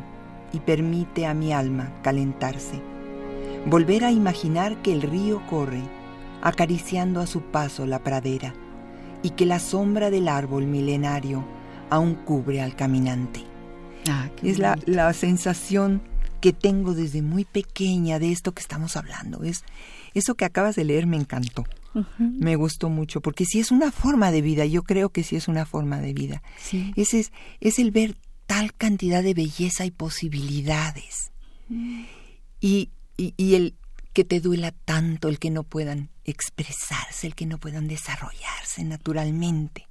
[0.52, 2.82] y permite a mi alma calentarse
[3.66, 5.82] volver a imaginar que el río corre,
[6.42, 8.54] acariciando a su paso la pradera,
[9.24, 11.46] y que la sombra del árbol milenario
[11.90, 13.42] aún cubre al caminante.
[14.08, 16.02] Ah, es la, la, sensación
[16.42, 19.44] que tengo desde muy pequeña de esto que estamos hablando.
[19.44, 19.64] Es
[20.14, 21.66] eso que acabas de leer me encantó.
[22.18, 25.48] Me gustó mucho porque si es una forma de vida, yo creo que sí es
[25.48, 26.44] una forma de vida.
[26.58, 26.94] Sí.
[26.98, 31.32] Ese es, es el ver tal cantidad de belleza y posibilidades.
[31.70, 32.04] Mm.
[32.60, 33.76] Y y, el
[34.14, 39.88] que te duela tanto, el que no puedan expresarse, el que no puedan desarrollarse naturalmente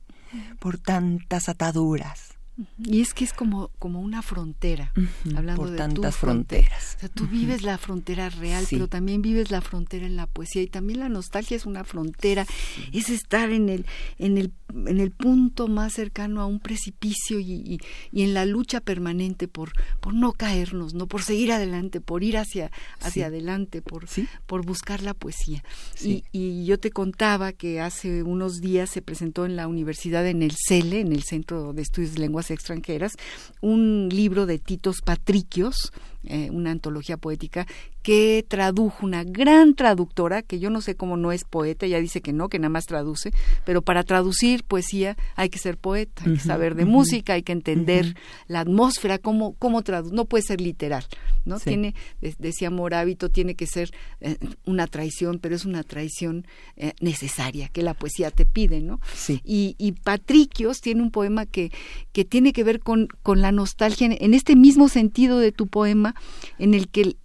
[0.59, 2.34] por tantas ataduras.
[2.79, 4.93] Y es que es como, como una frontera,
[5.35, 6.95] hablando por de tantas fronteras.
[6.97, 10.63] O sea, tú vives la frontera real, pero también vives la frontera en la poesía
[10.63, 12.47] y también la nostalgia es una frontera,
[12.93, 13.87] es estar en el,
[14.19, 14.53] en el,
[14.87, 17.81] en el punto más cercano a un precipicio y,
[18.13, 22.39] y, en la lucha permanente por, por no caernos, no por seguir adelante, por ir
[22.39, 24.07] hacia, hacia adelante, por,
[24.47, 25.65] por buscar la poesía.
[26.01, 30.43] Y, y yo te contaba que hace unos días se presentó en la universidad en
[30.43, 33.13] el CELE, en el Centro de Estudios de Lenguas extranjeras,
[33.61, 35.93] un libro de Titos Patricios,
[36.27, 37.67] eh, una antología poética
[38.05, 42.21] que tradujo una gran traductora, que yo no sé cómo no es poeta, ella dice
[42.21, 43.33] que no, que nada más traduce,
[43.65, 47.53] pero para traducir poesía hay que ser poeta, hay que saber de música, hay que
[47.53, 48.15] entender
[48.47, 51.07] la atmósfera, cómo, cómo traduce, no puede ser literal,
[51.47, 51.59] ¿no?
[51.59, 51.95] Tiene,
[52.39, 56.47] decía Morábito, tiene que ser eh, una traición, pero es una traición
[56.77, 59.01] eh, necesaria, que la poesía te pide, ¿no?
[59.45, 61.73] Y, y Patricios tiene un poema que,
[62.13, 66.14] que tiene que ver con, con la nostalgia, en este mismo sentido de tu poema,
[66.59, 67.17] en el que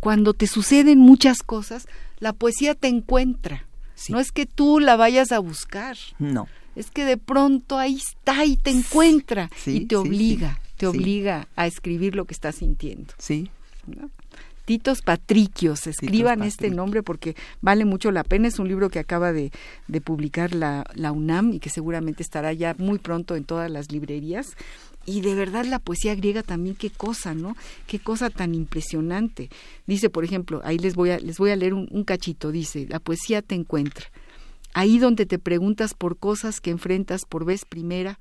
[0.00, 1.86] cuando te suceden muchas cosas,
[2.18, 3.66] la poesía te encuentra.
[4.08, 5.96] No es que tú la vayas a buscar.
[6.18, 6.48] No.
[6.74, 11.66] Es que de pronto ahí está y te encuentra y te obliga, te obliga a
[11.66, 13.12] escribir lo que estás sintiendo.
[13.18, 13.50] Sí.
[14.64, 18.46] Titos Patricios, escriban este nombre porque vale mucho la pena.
[18.46, 19.50] Es un libro que acaba de,
[20.04, 24.56] publicar la, la, UNAM y que seguramente estará ya muy pronto en todas las librerías.
[25.06, 27.56] Y de verdad la poesía griega también, qué cosa, ¿no?
[27.86, 29.48] Qué cosa tan impresionante.
[29.86, 32.86] Dice, por ejemplo, ahí les voy a, les voy a leer un, un cachito, dice,
[32.88, 34.06] la poesía te encuentra.
[34.74, 38.18] Ahí donde te preguntas por cosas que enfrentas por vez primera,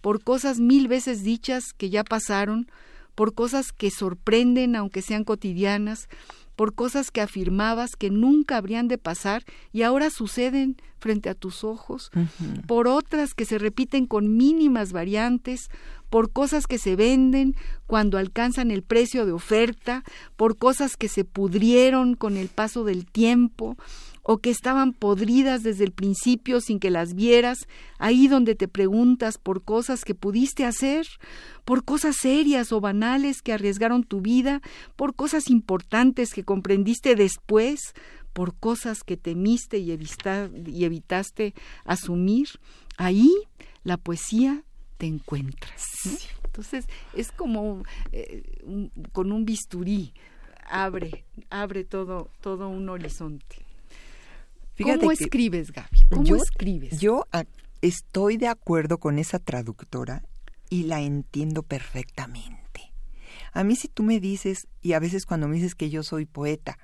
[0.00, 2.66] por cosas mil veces dichas que ya pasaron,
[3.14, 6.08] por cosas que sorprenden aunque sean cotidianas,
[6.56, 11.64] por cosas que afirmabas que nunca habrían de pasar y ahora suceden frente a tus
[11.64, 12.10] ojos,
[12.66, 15.70] por otras que se repiten con mínimas variantes,
[16.12, 17.56] por cosas que se venden
[17.86, 20.04] cuando alcanzan el precio de oferta,
[20.36, 23.78] por cosas que se pudrieron con el paso del tiempo,
[24.22, 27.66] o que estaban podridas desde el principio sin que las vieras,
[27.98, 31.06] ahí donde te preguntas por cosas que pudiste hacer,
[31.64, 34.60] por cosas serias o banales que arriesgaron tu vida,
[34.96, 37.94] por cosas importantes que comprendiste después,
[38.34, 39.92] por cosas que temiste y,
[40.84, 41.54] evitaste
[41.86, 42.48] asumir,
[42.98, 43.32] ahí
[43.82, 44.62] la poesía
[45.02, 45.82] te encuentras.
[46.44, 47.82] Entonces es como
[48.12, 48.44] eh,
[49.10, 50.14] con un bisturí,
[50.64, 53.56] abre, abre todo, todo un horizonte.
[54.80, 56.02] ¿Cómo escribes, Gaby?
[56.08, 57.00] ¿Cómo yo, escribes?
[57.00, 57.26] Yo
[57.80, 60.22] estoy de acuerdo con esa traductora
[60.70, 62.92] y la entiendo perfectamente.
[63.52, 66.26] A mí si tú me dices, y a veces cuando me dices que yo soy
[66.26, 66.78] poeta,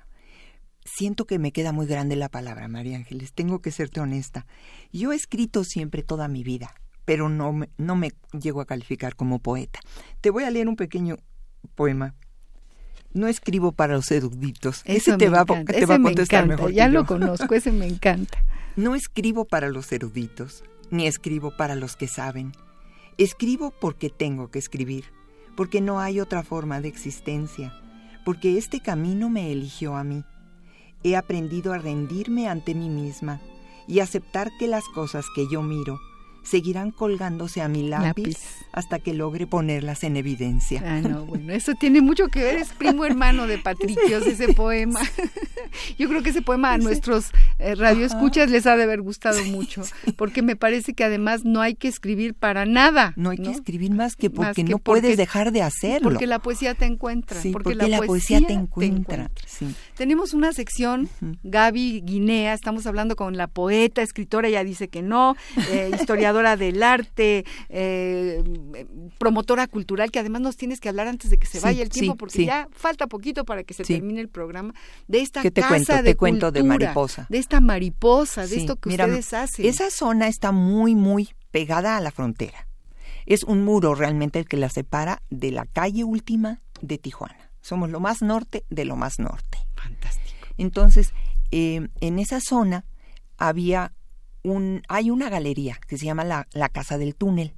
[0.83, 4.45] siento que me queda muy grande la palabra, María Ángeles, tengo que serte honesta.
[4.91, 6.75] Yo he escrito siempre toda mi vida,
[7.09, 9.79] pero no me, no me llego a calificar como poeta.
[10.21, 11.17] Te voy a leer un pequeño
[11.73, 12.13] poema
[13.15, 14.83] no escribo para los eruditos.
[14.85, 16.71] ese te va, te va a contestar mejor.
[16.71, 18.37] Ya lo conozco, ese me encanta.
[18.75, 22.51] No escribo para los eruditos, ni escribo para los que saben.
[23.17, 25.05] Escribo porque tengo que escribir,
[25.57, 27.73] porque no hay otra forma de existencia,
[28.23, 30.23] porque este camino me eligió a mí.
[31.03, 33.41] He aprendido a rendirme ante mí misma
[33.87, 35.99] y aceptar que las cosas que yo miro
[36.43, 38.37] seguirán colgándose a mi lápiz,
[38.71, 40.81] hasta que logre ponerlas en evidencia.
[40.85, 44.99] Ah, no, bueno, eso tiene mucho que ver, es primo hermano de Patricios, ese poema.
[45.97, 49.83] Yo creo que ese poema a nuestros eh, radioescuchas les ha de haber gustado mucho,
[50.15, 53.13] porque me parece que además no hay que escribir para nada.
[53.15, 56.09] No hay que escribir más que porque no puedes dejar de hacerlo.
[56.09, 57.39] Porque la poesía te encuentra.
[57.51, 59.29] porque, la, poesía, te encuentra.
[59.95, 61.09] Tenemos una sección,
[61.43, 65.35] Gaby Guinea, estamos hablando con la poeta, escritora, ella dice que no,
[65.71, 65.91] eh,
[66.29, 68.43] historiadora del arte, eh,
[69.17, 72.15] promotora cultural, que además nos tienes que hablar antes de que se vaya el tiempo,
[72.15, 74.73] porque ya falta poquito para que se termine el programa,
[75.07, 75.93] de esta te casa cuento?
[75.93, 77.27] de te cuento de mariposa.
[77.29, 79.65] De esta mariposa, de esto que ustedes hacen.
[79.65, 82.67] Esa zona está muy, muy pegada a la frontera.
[83.25, 87.51] Es un muro realmente el que la separa de la calle última de Tijuana.
[87.61, 89.59] Somos lo más norte de lo más norte.
[89.75, 90.47] Fantástico.
[90.57, 91.13] Entonces,
[91.51, 92.85] eh, en esa zona
[93.37, 93.93] había
[94.87, 97.53] hay una galería que se llama la, la, Casa del Túnel,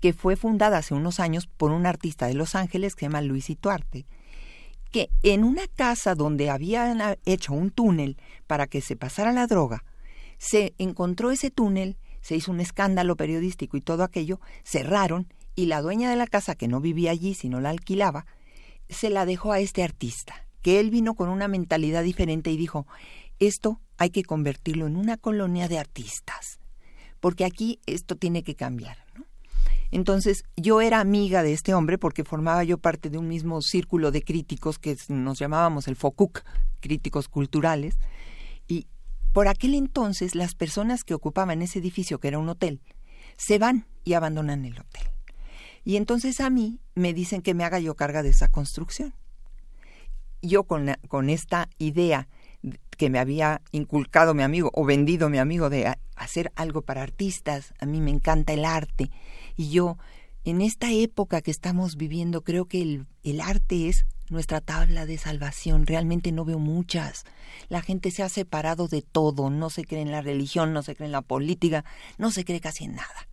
[0.00, 3.22] que fue fundada hace unos años por un artista de Los Ángeles que se llama
[3.22, 4.06] Luis Ituarte,
[4.90, 8.16] que en una casa donde habían hecho un túnel
[8.46, 9.84] para que se pasara la droga,
[10.38, 15.82] se encontró ese túnel, se hizo un escándalo periodístico y todo aquello, cerraron y la
[15.82, 18.26] dueña de la casa, que no vivía allí, sino la alquilaba,
[18.88, 22.86] se la dejó a este artista, que él vino con una mentalidad diferente y dijo,
[23.38, 26.60] esto hay que convertirlo en una colonia de artistas,
[27.20, 28.96] porque aquí esto tiene que cambiar.
[29.90, 34.10] Entonces yo era amiga de este hombre porque formaba yo parte de un mismo círculo
[34.10, 36.44] de críticos que nos llamábamos el FOCUC,
[36.80, 37.98] críticos culturales,
[38.66, 38.86] y
[39.32, 42.80] por aquel entonces las personas que ocupaban ese edificio, que era un hotel,
[43.36, 45.04] se van y abandonan el hotel.
[45.84, 49.14] Y entonces a mí me dicen que me haga yo carga de esa construcción.
[50.42, 52.28] Yo con, con esta idea
[52.98, 57.72] que me había inculcado mi amigo o vendido mi amigo de hacer algo para artistas,
[57.80, 59.10] a mí me encanta el arte
[59.56, 59.96] y yo
[60.44, 65.18] en esta época que estamos viviendo creo que el, el arte es nuestra tabla de
[65.18, 65.86] salvación.
[65.86, 67.24] Realmente no veo muchas.
[67.68, 70.94] La gente se ha separado de todo, no se cree en la religión, no se
[70.94, 71.84] cree en la política,
[72.18, 73.27] no se cree casi en nada.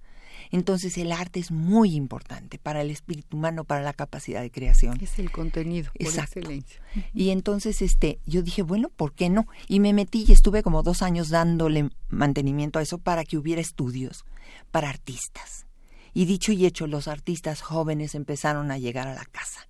[0.56, 4.98] Entonces el arte es muy importante para el espíritu humano, para la capacidad de creación.
[5.02, 6.82] Es el contenido, por excelencia.
[7.14, 9.48] Y entonces este, yo dije, bueno, ¿por qué no?
[9.68, 13.60] Y me metí y estuve como dos años dándole mantenimiento a eso para que hubiera
[13.60, 14.24] estudios
[14.72, 15.66] para artistas.
[16.14, 19.68] Y dicho y hecho, los artistas jóvenes empezaron a llegar a la casa.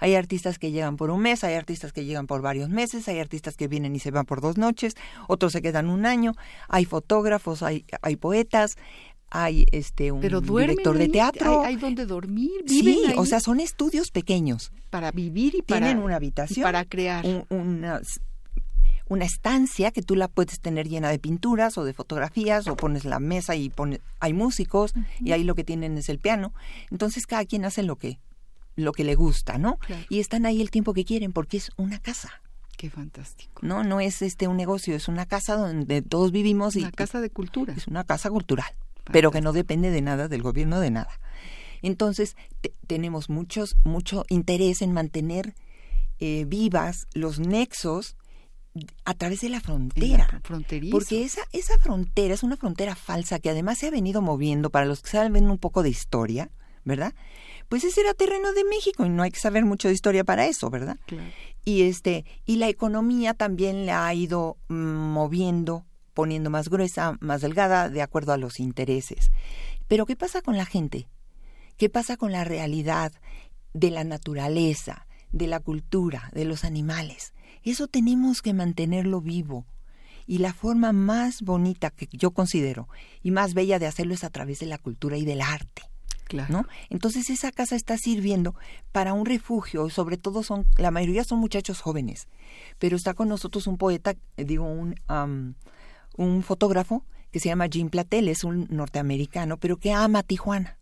[0.00, 3.20] Hay artistas que llegan por un mes, hay artistas que llegan por varios meses, hay
[3.20, 4.96] artistas que vienen y se van por dos noches,
[5.28, 6.32] otros se quedan un año,
[6.68, 8.76] hay fotógrafos, hay, hay poetas,
[9.34, 11.62] hay este un Pero director de teatro.
[11.62, 14.70] Hay, hay, donde dormir, sí, o sea, son estudios pequeños.
[14.90, 15.86] Para vivir y para...
[15.86, 16.62] Tienen una habitación.
[16.62, 17.26] para crear.
[17.26, 18.00] Un, una,
[19.08, 23.04] una estancia que tú la puedes tener llena de pinturas o de fotografías o pones
[23.04, 25.06] la mesa y pones, hay músicos uh -huh.
[25.18, 26.54] y ahí lo que tienen es el piano.
[26.92, 28.20] Entonces cada quien hace lo que
[28.76, 29.78] lo que le gusta, ¿no?
[29.78, 30.04] Claro.
[30.08, 32.40] Y están ahí el tiempo que quieren porque es una casa.
[32.76, 33.60] Qué fantástico.
[33.62, 37.20] No, no es este un negocio, es una casa donde todos vivimos una y casa
[37.20, 37.74] de cultura.
[37.76, 38.72] Es una casa cultural.
[39.12, 41.20] Pero que no depende de nada del gobierno de nada.
[41.82, 45.54] Entonces, te, tenemos muchos mucho interés en mantener
[46.20, 48.16] eh, vivas los nexos
[49.04, 50.40] a través de la frontera.
[50.90, 54.86] Porque esa, esa frontera es una frontera falsa que además se ha venido moviendo, para
[54.86, 56.50] los que saben un poco de historia,
[56.84, 57.14] ¿verdad?
[57.68, 60.46] Pues ese era terreno de México y no hay que saber mucho de historia para
[60.46, 60.96] eso, ¿verdad?
[61.06, 61.30] Claro.
[61.64, 67.42] Y este, y la economía también la ha ido mm, moviendo, poniendo más gruesa, más
[67.42, 69.30] delgada, de acuerdo a los intereses.
[69.88, 71.08] Pero ¿qué pasa con la gente?
[71.76, 73.12] ¿Qué pasa con la realidad
[73.72, 77.34] de la naturaleza, de la cultura, de los animales?
[77.64, 79.66] Eso tenemos que mantenerlo vivo.
[80.26, 82.88] Y la forma más bonita que yo considero
[83.22, 85.82] y más bella de hacerlo es a través de la cultura y del arte.
[86.24, 86.50] Claro.
[86.50, 86.66] ¿no?
[86.88, 88.54] Entonces esa casa está sirviendo
[88.92, 92.28] para un refugio, sobre todo son, la mayoría son muchachos jóvenes,
[92.78, 95.52] pero está con nosotros un poeta, digo, un, um,
[96.16, 100.78] un fotógrafo que se llama Jim Platel, es un norteamericano, pero que ama Tijuana.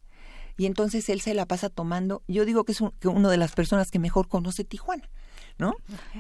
[0.59, 3.39] Y entonces él se la pasa tomando, yo digo que es un, que una de
[3.39, 5.09] las personas que mejor conoce Tijuana.
[5.59, 5.75] ¿no?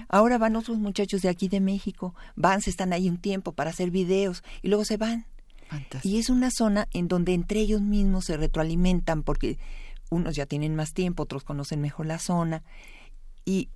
[0.08, 3.70] Ahora van otros muchachos de aquí de México, van, se están ahí un tiempo para
[3.70, 5.26] hacer videos y luego se van.
[5.68, 6.08] Fantástico.
[6.08, 9.58] Y es una zona en donde entre ellos mismos se retroalimentan porque
[10.10, 12.62] unos ya tienen más tiempo, otros conocen mejor la zona
[13.44, 13.70] y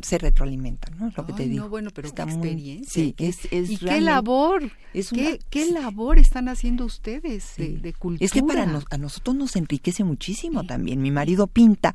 [0.00, 1.08] se retroalimentan, ¿no?
[1.08, 1.64] Es lo que te digo.
[1.64, 2.92] No, bueno, pero Está qué muy- experiencia.
[2.92, 5.72] sí, qué- es, es y qué labor, es qué, una- qué sí.
[5.72, 7.62] labor están haciendo ustedes Sí.
[7.62, 8.24] de, de cultura.
[8.24, 11.02] Es que para nos- a nosotros nos enriquece muchísimo también.
[11.02, 11.94] Mi marido pinta.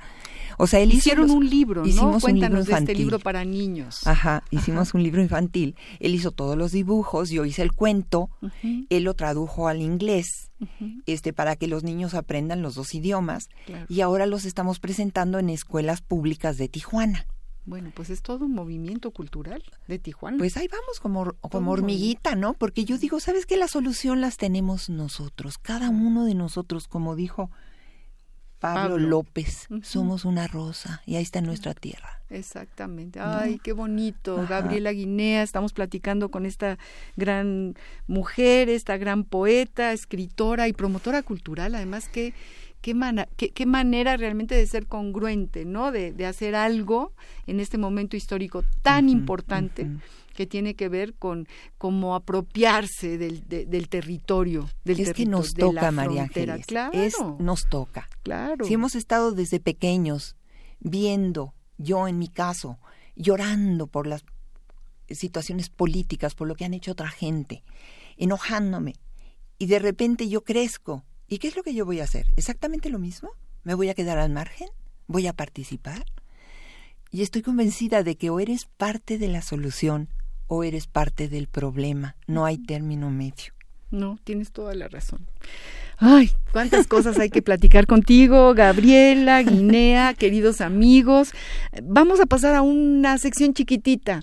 [0.58, 1.88] O sea, él hizo Hicieron los- un libro, ¿no?
[1.88, 2.98] hicimos un Cuéntanos libro de este infantil.
[2.98, 4.06] libro para niños.
[4.06, 5.76] Ajá, hicimos un libro infantil.
[6.00, 8.30] Él hizo todos los dibujos, yo hice el cuento,
[8.90, 13.50] él lo tradujo al inglés, ujú, este, para que los niños aprendan los dos idiomas.
[13.66, 13.86] claro.
[13.90, 17.26] Y ahora los estamos presentando en escuelas públicas de Tijuana.
[17.66, 20.38] Bueno, pues es todo un movimiento cultural de Tijuana.
[20.38, 22.54] Pues ahí vamos como, como hormiguita, ¿no?
[22.54, 23.56] Porque yo digo, ¿sabes qué?
[23.56, 27.50] La solución las tenemos nosotros, cada uno de nosotros, como dijo
[28.60, 29.08] Pablo, Pablo.
[29.10, 32.22] López, somos una rosa y ahí está nuestra tierra.
[32.30, 33.20] Exactamente.
[33.20, 34.40] Ay, qué bonito.
[34.40, 34.62] Ajá.
[34.62, 36.78] Gabriela Guinea, estamos platicando con esta
[37.16, 37.76] gran
[38.08, 41.76] mujer, esta gran poeta, escritora y promotora cultural.
[41.76, 42.34] Además, qué,
[42.84, 45.92] qué, mana- qué, qué manera realmente de ser congruente, ¿no?
[45.92, 47.14] De, de hacer algo
[47.48, 49.88] en este momento histórico tan importante.
[50.36, 55.30] que tiene que ver con cómo apropiarse del, de- del territorio, del Es que territorio,
[55.38, 56.54] nos de la toca, María frontera.
[56.56, 56.66] Ángeles.
[56.68, 58.10] Claro, Es, nos toca.
[58.24, 58.66] claro.
[58.66, 60.36] Si hemos estado desde pequeños
[60.80, 62.80] viendo, yo en mi caso,
[63.16, 64.26] llorando por las
[65.08, 67.64] situaciones políticas, por lo que han hecho otra gente,
[68.18, 68.96] enojándome,
[69.60, 72.28] y de repente yo crezco, ¿y qué es lo que yo voy a hacer?
[72.36, 73.32] ¿Exactamente lo mismo?
[73.64, 74.68] ¿Me voy a quedar al margen?
[75.08, 76.06] ¿Voy a participar?
[77.12, 80.10] Y estoy convencida de que o eres parte de la solución
[80.48, 82.16] o eres parte del problema.
[82.28, 83.54] No hay término medio.
[83.92, 85.28] No, tienes toda la razón.
[85.98, 91.32] Ay, cuántas cosas hay que platicar contigo, Gabriela, Guinea, queridos amigos.
[91.82, 94.22] Vamos a pasar a una sección chiquitita,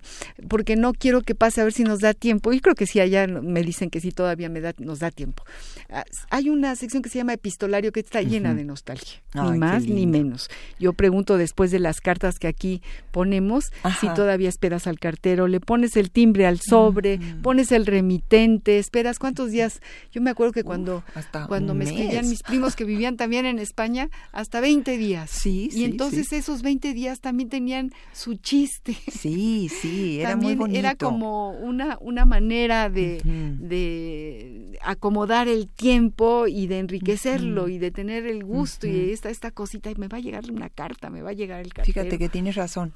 [0.49, 2.53] porque no quiero que pase a ver si nos da tiempo.
[2.53, 5.43] Y creo que sí, allá me dicen que sí, todavía me da, nos da tiempo.
[5.89, 9.59] Ah, Hay una sección que se llama Epistolario que está llena de nostalgia, Ay, ni
[9.59, 10.51] más ni menos.
[10.79, 15.61] Yo pregunto después de las cartas que aquí ponemos, si todavía esperas al cartero, le
[15.61, 19.81] pones el timbre al sobre, pones el remitente, esperas cuántos días.
[20.12, 23.59] Yo me acuerdo que cuando hasta cuando me escribían mis primos que vivían también en
[23.59, 25.31] España, hasta 20 días.
[25.31, 26.37] Sí, y sí, entonces sí.
[26.37, 28.97] esos 20 días también tenían su chiste.
[29.11, 30.79] Sí, sí, era también muy bonito.
[30.79, 37.91] era como una, una manera de, de acomodar el tiempo y de enriquecerlo y de
[37.91, 38.97] tener el gusto Ujú.
[38.97, 41.61] y esta, esta cosita, y me va a llegar una carta, me va a llegar
[41.61, 41.93] el cartero.
[42.01, 42.93] Fíjate que tienes razón.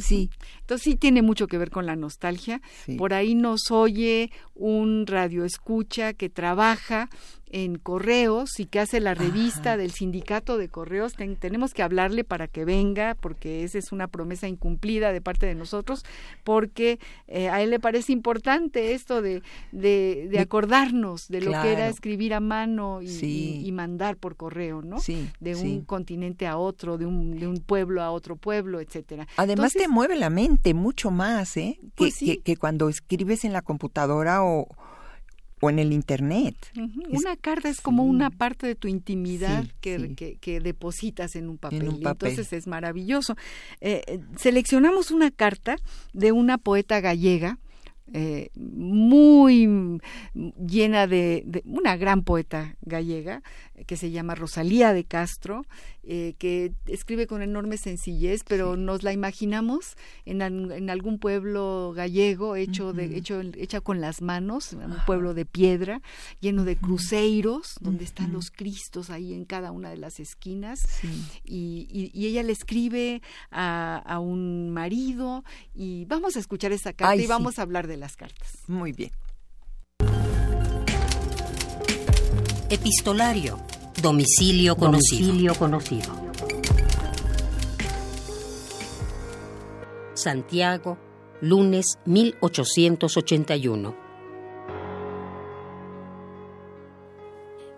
[0.00, 0.30] Sí,
[0.62, 2.60] Entonces sí tiene mucho que ver con la nostalgia.
[2.84, 2.96] sí.
[2.96, 7.08] Por ahí nos oye un radio escucha que trabaja
[7.50, 11.14] en correos y que hace la revista del sindicato de correos.
[11.14, 15.54] tenemos que hablarle para que venga, porque esa es una promesa incumplida de parte de
[15.54, 16.04] nosotros,
[16.44, 19.42] porque eh, a él le parece importante esto de,
[19.72, 24.96] de, acordarnos de lo que era escribir a mano y, mandar por correo, ¿no?
[25.40, 29.28] de un continente a otro, de un, de un pueblo a otro pueblo, etcétera.
[29.36, 31.78] Además te mueve la mente mucho más, ¿eh?
[31.94, 34.66] Pues que cuando escribes en la computadora o
[35.60, 36.54] o en el internet.
[37.08, 42.00] Una carta es como una parte de tu intimidad que, que, depositas en un papel.
[42.02, 43.36] Entonces es maravilloso.
[43.80, 45.76] Eh, eh, seleccionamos una carta
[46.12, 47.58] de una poeta gallega
[48.12, 50.00] eh, muy
[50.34, 53.42] llena de, una gran poeta gallega
[53.86, 55.66] que se llama Rosalía de Castro,
[56.02, 62.54] eh, que escribe con enorme sencillez, pero nos la imaginamos en, en, algún pueblo gallego
[62.54, 66.00] hecho de hecho hecha con las manos, un pueblo de piedra
[66.40, 70.86] lleno de cruceiros, donde están los cristos ahí en cada una de las esquinas,
[71.44, 75.44] y, ella le escribe a, un marido
[75.74, 78.58] y vamos a escuchar esa carta y vamos a hablar de las cartas.
[78.66, 79.10] Muy bien.
[82.68, 83.60] Epistolario.
[84.02, 85.26] Domicilio conocido.
[85.26, 86.26] Domicilio conocido.
[90.14, 90.98] Santiago,
[91.40, 93.94] lunes 1881.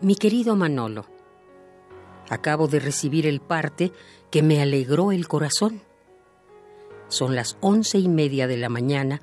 [0.00, 1.06] Mi querido Manolo,
[2.30, 3.92] acabo de recibir el parte
[4.30, 5.82] que me alegró el corazón.
[7.08, 9.20] Son las once y media de la mañana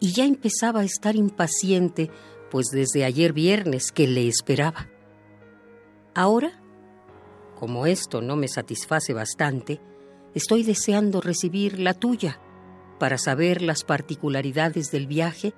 [0.00, 2.10] y ya empezaba a estar impaciente,
[2.50, 4.88] pues desde ayer viernes que le esperaba.
[6.14, 6.62] Ahora,
[7.58, 9.80] como esto no me satisface bastante,
[10.34, 12.40] estoy deseando recibir la tuya
[12.98, 15.54] para saber las particularidades del viaje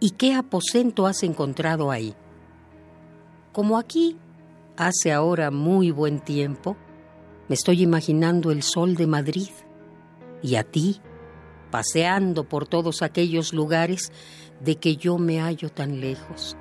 [0.00, 2.14] y qué aposento has encontrado ahí.
[3.52, 4.16] Como aquí
[4.76, 6.76] hace ahora muy buen tiempo,
[7.48, 9.50] me estoy imaginando el sol de Madrid
[10.42, 11.00] y a ti
[11.72, 14.12] paseando por todos aquellos lugares
[14.60, 16.56] de que yo me hallo tan lejos.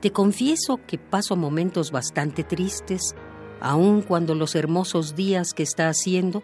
[0.00, 3.14] Te confieso que paso momentos bastante tristes,
[3.60, 6.42] aun cuando los hermosos días que está haciendo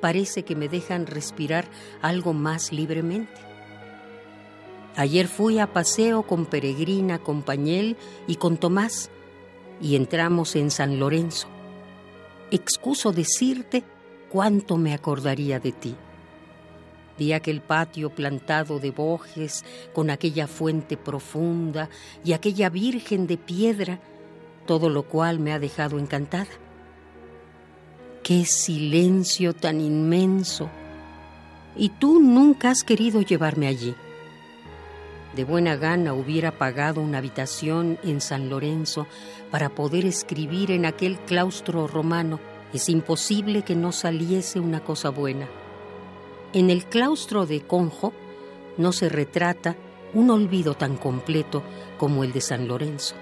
[0.00, 1.66] parece que me dejan respirar
[2.02, 3.40] algo más libremente.
[4.96, 7.96] Ayer fui a paseo con Peregrina, con Pañel
[8.26, 9.10] y con Tomás
[9.80, 11.48] y entramos en San Lorenzo.
[12.50, 13.84] Excuso decirte
[14.30, 15.96] cuánto me acordaría de ti.
[17.18, 19.64] Vi aquel patio plantado de bojes,
[19.94, 21.88] con aquella fuente profunda
[22.24, 24.00] y aquella virgen de piedra,
[24.66, 26.50] todo lo cual me ha dejado encantada.
[28.22, 30.68] ¡Qué silencio tan inmenso!
[31.76, 33.94] Y tú nunca has querido llevarme allí.
[35.34, 39.06] De buena gana hubiera pagado una habitación en San Lorenzo
[39.50, 42.40] para poder escribir en aquel claustro romano.
[42.72, 45.46] Es imposible que no saliese una cosa buena.
[46.56, 48.14] En el claustro de Conjo
[48.78, 49.76] no se retrata
[50.14, 51.62] un olvido tan completo
[51.98, 53.14] como el de San Lorenzo.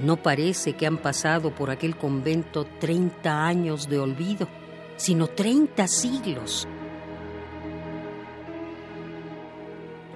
[0.00, 4.48] No parece que han pasado por aquel convento 30 años de olvido,
[4.98, 6.68] sino 30 siglos.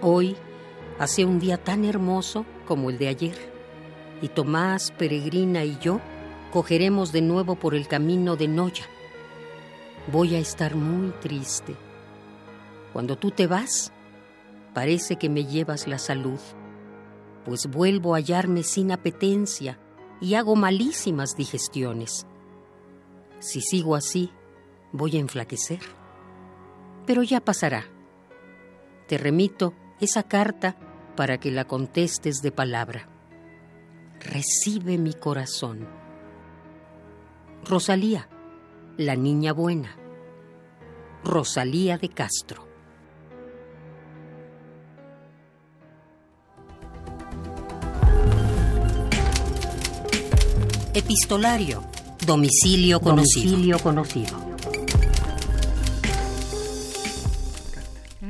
[0.03, 0.37] Hoy
[0.99, 3.51] hace un día tan hermoso como el de ayer,
[4.21, 6.03] y Tomás, Peregrina y yo
[6.53, 8.85] cogeremos de nuevo por el camino de Noya
[10.11, 11.77] voy a estar muy triste.
[12.93, 13.93] Cuando tú te vas,
[14.75, 16.41] parece que me llevas la salud,
[17.45, 19.79] pues vuelvo a hallarme sin apetencia
[20.21, 22.27] y hago malísimas digestiones.
[23.39, 24.31] Si sigo así,
[24.93, 25.81] voy a enflaquecer.
[27.07, 27.85] Pero ya pasará.
[29.07, 30.77] Te remito esa carta
[31.17, 33.09] para que la contestes de palabra.
[34.21, 35.87] Recibe mi corazón.
[37.65, 38.29] Rosalía,
[38.99, 39.97] la niña buena.
[41.25, 42.67] Rosalía de Castro.
[50.95, 51.85] Epistolario.
[52.27, 53.45] Domicilio conocido.
[53.45, 54.48] Domicilio conocido.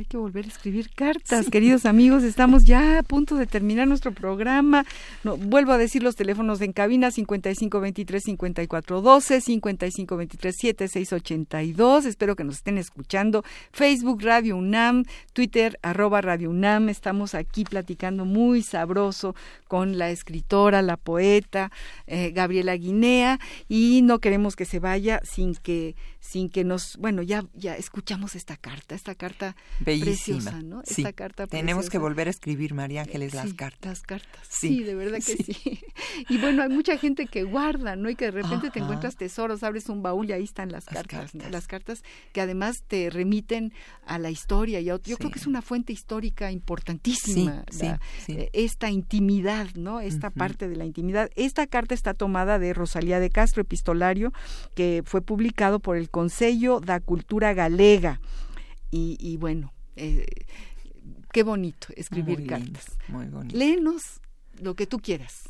[0.09, 2.23] Que volver a escribir cartas, queridos amigos.
[2.23, 4.85] Estamos ya a punto de terminar nuestro programa.
[5.23, 12.07] No, vuelvo a decir los teléfonos en cabina 5523 5412, 5523 7682.
[12.07, 13.45] Espero que nos estén escuchando.
[13.71, 15.05] Facebook Radio UNAM,
[15.35, 16.89] Twitter arroba Radio UNAM.
[16.89, 19.35] Estamos aquí platicando muy sabroso
[19.69, 21.71] con la escritora, la poeta
[22.07, 23.39] eh, Gabriela Guinea
[23.69, 25.97] y no queremos que se vaya sin que
[26.31, 30.39] sin que nos, bueno, ya ya escuchamos esta carta, esta carta Bellísima.
[30.39, 30.83] preciosa, ¿no?
[30.85, 31.03] Sí.
[31.03, 32.03] Esta carta Tenemos que preciosa.
[32.03, 33.89] volver a escribir, María Ángeles, las cartas.
[33.89, 34.47] Las cartas.
[34.49, 35.81] Sí, Sí, de verdad que sí.
[36.29, 38.11] Y bueno, hay mucha gente que guarda, ¿no?
[38.11, 40.95] Y que de repente te encuentras tesoros, abres un baúl y ahí están las, Las
[41.07, 41.49] cartas, ¿no?
[41.49, 42.03] Las cartas
[42.33, 43.73] que además te remiten
[44.05, 44.81] a la historia.
[44.81, 47.65] Y a- yo creo que es una fuente histórica importantísima.
[47.81, 50.01] La- eh, Esta intimidad, ¿no?
[50.01, 51.31] Esta parte de la intimidad.
[51.37, 54.33] Esta carta está tomada de Rosalía de Castro, epistolario,
[54.75, 58.21] que fue publicado por el Consello da Cultura Galega.
[58.91, 60.27] Y, y bueno, eh,
[61.33, 62.97] qué bonito escribir Muy lindo, cartas.
[63.07, 63.57] muy bonito.
[63.57, 64.03] Léenos
[64.61, 65.49] lo que tú quieras.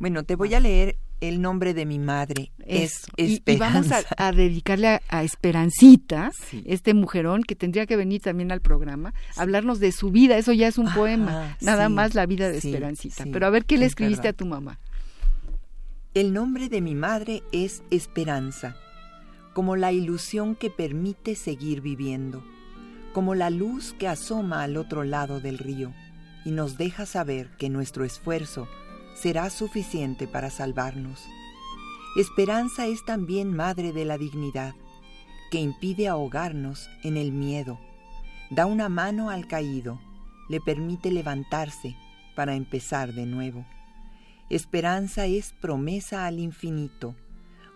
[0.00, 2.50] Bueno, te voy a leer el nombre de mi madre.
[2.66, 3.06] Eso.
[3.16, 4.14] Es Y- y, vamos a, Esperanza.
[4.16, 6.64] a dedicarle a, a Esperancita, Sí.
[6.66, 10.36] este mujerón que tendría que venir también al programa, a hablarnos de su vida.
[10.36, 11.56] Eso ya es un Ajá, poema.
[11.60, 13.22] Nada sí, más la vida de sí, Esperancita.
[13.22, 14.34] sí, Pero a ver qué le es escribiste verdad.
[14.34, 14.78] a tu mamá.
[16.14, 18.76] El nombre de mi madre es Esperanza,
[19.54, 22.44] como la ilusión que permite seguir viviendo,
[23.12, 25.92] como la luz que asoma al otro lado del río
[26.44, 28.68] y nos deja saber que nuestro esfuerzo
[29.14, 31.24] será suficiente para salvarnos.
[32.16, 34.74] Esperanza es también madre de la dignidad,
[35.50, 37.78] que impide ahogarnos en el miedo,
[38.50, 40.00] da una mano al caído,
[40.48, 41.96] le permite levantarse
[42.34, 43.66] para empezar de nuevo.
[44.50, 47.14] Esperanza es promesa al infinito,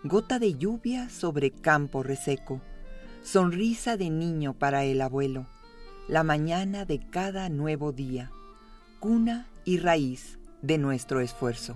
[0.03, 2.61] gota de lluvia sobre campo reseco,
[3.21, 5.47] sonrisa de niño para el abuelo,
[6.07, 8.31] la mañana de cada nuevo día,
[8.99, 11.75] cuna y raíz de nuestro esfuerzo.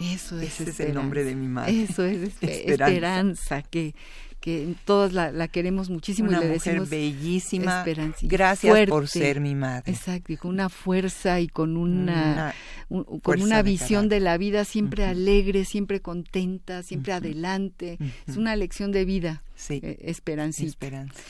[0.00, 1.82] Eso es Ese es el nombre de mi madre.
[1.82, 2.86] Eso es espe- Esperanza.
[2.88, 3.94] Esperanza, que,
[4.40, 7.84] que todas la, la queremos muchísimo Una y le mujer decimos bellísima.
[8.22, 9.92] Gracias por ser mi madre.
[9.92, 12.54] Exacto, y con una fuerza y con una,
[12.88, 17.98] Una un- con una visión de la vida siempre alegre, siempre contenta, siempre adelante.
[18.26, 20.68] Es una lección de vida, Sí, eh, Esperancita.
[20.68, 21.20] esperanza.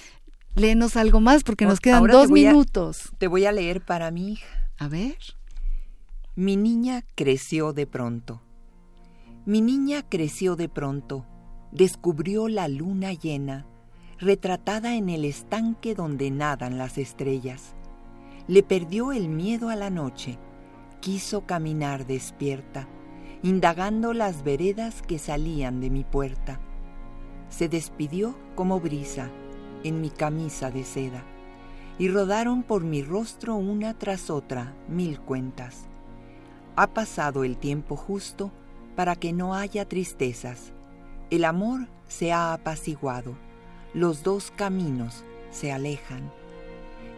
[0.55, 3.11] Léenos algo más porque nos Ahora quedan te dos a- minutos.
[3.19, 4.71] Te voy a leer para mi hija.
[4.79, 5.17] A ver.
[6.37, 8.43] Mi niña creció de pronto.
[9.47, 11.27] Mi niña creció de pronto.
[11.73, 13.67] Descubrió la luna llena,
[14.19, 17.75] retratada en el estanque donde nadan las estrellas.
[18.47, 20.39] Le perdió el miedo a la noche.
[21.01, 22.89] Quiso caminar despierta,
[23.43, 26.59] indagando las veredas que salían de mi puerta.
[27.51, 29.31] Se despidió como brisa
[29.85, 31.23] en mi camisa de seda,
[31.99, 35.87] y rodaron por mi rostro una tras otra mil cuentas.
[36.77, 38.51] Ha pasado el tiempo justo
[38.97, 40.73] para que no haya tristezas.
[41.31, 43.37] El amor se ha apaciguado.
[43.93, 46.33] Los dos caminos se alejan.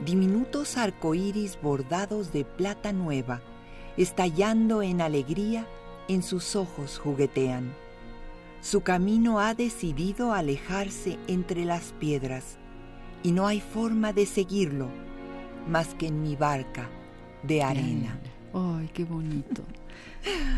[0.04, 3.40] Diminutos arcoíris bordados de plata nueva,
[3.96, 5.66] estallando en alegría,
[6.08, 7.72] en sus ojos juguetean.
[8.62, 12.58] Su camino ha decidido alejarse entre las piedras,
[13.22, 14.88] y no hay forma de seguirlo
[15.68, 16.88] más que en mi barca
[17.42, 18.18] de arena.
[18.52, 19.62] Ay, qué bonito.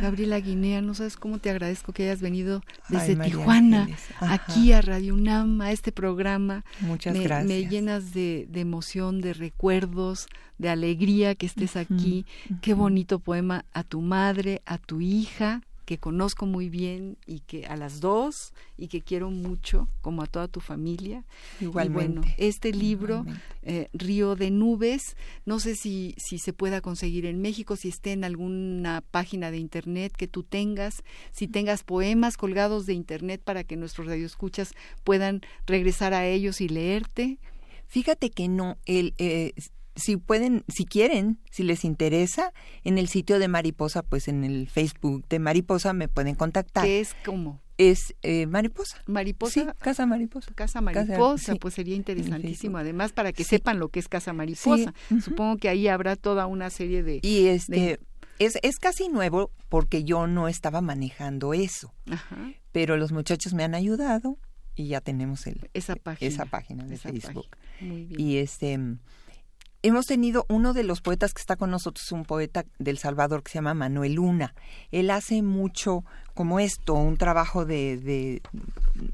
[0.01, 3.89] Gabriela Guinea, no sabes cómo te agradezco que hayas venido desde Ay, Tijuana
[4.21, 6.65] aquí a Radio UNAM, a este programa.
[6.81, 7.49] Muchas me, gracias.
[7.49, 10.27] me llenas de, de emoción, de recuerdos,
[10.59, 12.27] de alegría que estés aquí.
[12.61, 17.67] Qué bonito poema a tu madre, a tu hija, que conozco muy bien y que
[17.67, 21.25] a las dos y que quiero mucho, como a toda tu familia.
[21.61, 22.03] Igualmente.
[22.03, 23.25] Y bueno, este libro,
[23.63, 28.13] eh, Río de Nubes, no sé si, si se pueda conseguir en México, si esté
[28.13, 31.03] en alguna página de internet que tú tengas,
[31.33, 34.73] si tengas poemas colgados de internet para que nuestros radioescuchas
[35.05, 37.39] puedan regresar a ellos y leerte.
[37.87, 39.53] Fíjate que no, el, eh,
[39.97, 42.53] si pueden, si quieren, si les interesa,
[42.85, 46.85] en el sitio de Mariposa, pues en el Facebook de Mariposa me pueden contactar.
[46.85, 48.99] que es como Es eh, Mariposa.
[49.07, 49.53] mariposa.
[49.53, 50.53] Sí, Casa Mariposa.
[50.55, 53.51] Casa Mariposa, pues sería interesantísimo, además para que Sí.
[53.51, 54.95] sepan lo que es Casa Mariposa.
[55.23, 57.21] Supongo que ahí habrá toda una serie de...
[57.23, 58.01] Y este de-
[58.39, 63.63] es, es casi nuevo porque yo no estaba manejando eso, Ajá, pero los muchachos me
[63.65, 64.39] han ayudado
[64.75, 66.29] y ya tenemos el, esa página.
[66.29, 67.47] esa página de esa Facebook.
[67.51, 67.93] página.
[67.93, 68.21] Muy bien.
[68.21, 68.79] Y este
[69.83, 73.51] hemos tenido uno de los poetas que está con nosotros, un poeta del Salvador que
[73.53, 74.55] se llama Manuel Luna.
[74.91, 76.05] Él hace mucho
[76.35, 78.43] como esto, un trabajo de, de,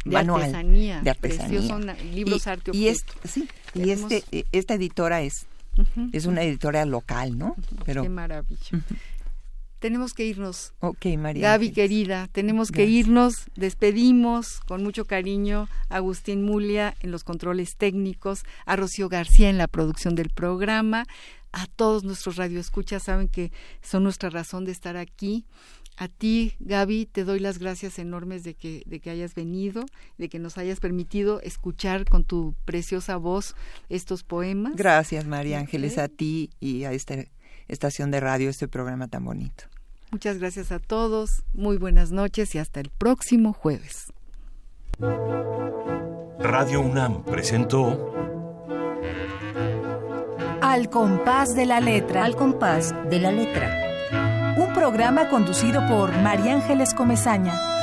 [0.04, 0.42] de manual.
[0.42, 1.00] artesanía.
[1.02, 1.74] de artesanía.
[1.74, 3.28] Una- libros y, arte y es, objeto.
[3.28, 5.46] sí, y este, esta editora es,
[6.12, 7.56] es una editora local, ¿no?
[7.84, 8.58] Pero, Qué maravilla.
[9.78, 10.74] Tenemos que irnos.
[10.80, 11.50] ok, María.
[11.50, 11.74] Gaby Ángeles.
[11.74, 13.46] querida, tenemos que irnos.
[13.54, 19.58] Despedimos con mucho cariño a Agustín Mulia en los controles técnicos, a Rocío García en
[19.58, 21.06] la producción del programa,
[21.52, 23.52] a todos nuestros radioescuchas, saben que
[23.82, 25.44] son nuestra razón de estar aquí.
[25.96, 29.84] A ti, Gaby, te doy las gracias enormes de que, de que hayas venido,
[30.16, 33.56] de que nos hayas permitido escuchar con tu preciosa voz
[33.88, 34.76] estos poemas.
[34.76, 37.24] Gracias, María Ángeles, a ti y a esta
[37.68, 39.64] estación de radio, este programa tan bonito.
[40.10, 44.06] Muchas gracias a todos, muy buenas noches y hasta el próximo jueves.
[46.40, 48.14] Radio UNAM presentó
[50.62, 52.24] Al compás de la letra.
[52.24, 57.77] Al compás de la letra Un programa conducido por María Ángeles Comezaña.